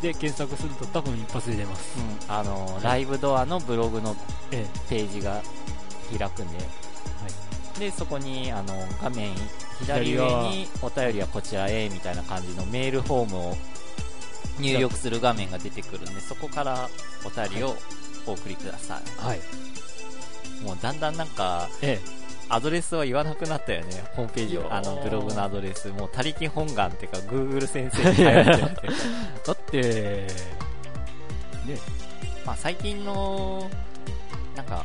[0.00, 1.98] で検索すると多分一発で出ます。
[2.28, 4.16] あの、ライブドアのブログの
[4.50, 5.42] えページが
[6.16, 6.58] 開くんで、
[7.78, 9.34] で、そこに、あの、画面
[9.80, 13.56] 左上にお便りはこちらへみたいな感じのメールフォームを
[14.58, 16.88] 入力する画面が出てくるんで、そこから
[17.24, 17.76] お便りを
[18.26, 19.38] お送りくださえはい。
[19.38, 20.64] い。
[20.64, 22.00] もうだんだんなんか、え
[22.50, 24.74] アドレスは言わなくなったよね、ホームページいやー。
[24.74, 25.88] あの、ブログのアドレス。
[25.88, 28.62] もう、他力本願っていうか、Google 先生に 頼ってるって。
[28.62, 29.82] いうかえだって、
[31.66, 31.78] ね、
[32.46, 33.70] まあ、最近の、
[34.56, 34.84] なんか、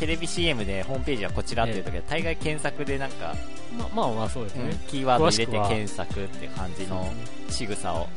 [0.00, 3.36] テレビ CM でホームページはこちらっていう時は、大概検索でなんか、
[3.76, 4.76] まあまあまあそうですね。
[4.88, 7.06] キーワード入れて検索って感じの
[7.48, 8.08] 仕草を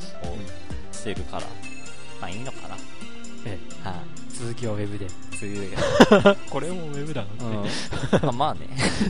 [0.92, 1.44] してるから、
[2.22, 2.78] まあいいのかな。
[3.46, 3.96] えはい、
[4.30, 5.08] 続きはウェブで。
[5.10, 5.78] そういう、
[6.50, 7.46] これもウェブだなって。
[8.18, 8.68] うん、 まあまあね。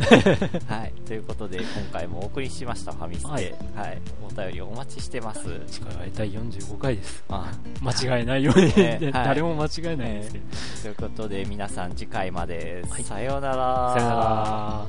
[0.67, 0.93] はい。
[1.05, 3.25] ということで、今回もお送りしました、ファミステ。
[3.27, 3.53] ははいい。
[4.23, 5.41] お便りお待ちしてます。
[5.67, 7.23] 次回は第45回です。
[7.29, 10.41] あ間違えないように、ええはい誰も間違えないですね。
[10.81, 13.93] ということで、皆さん次回まで、はいさようなら。
[13.95, 14.85] さよなら。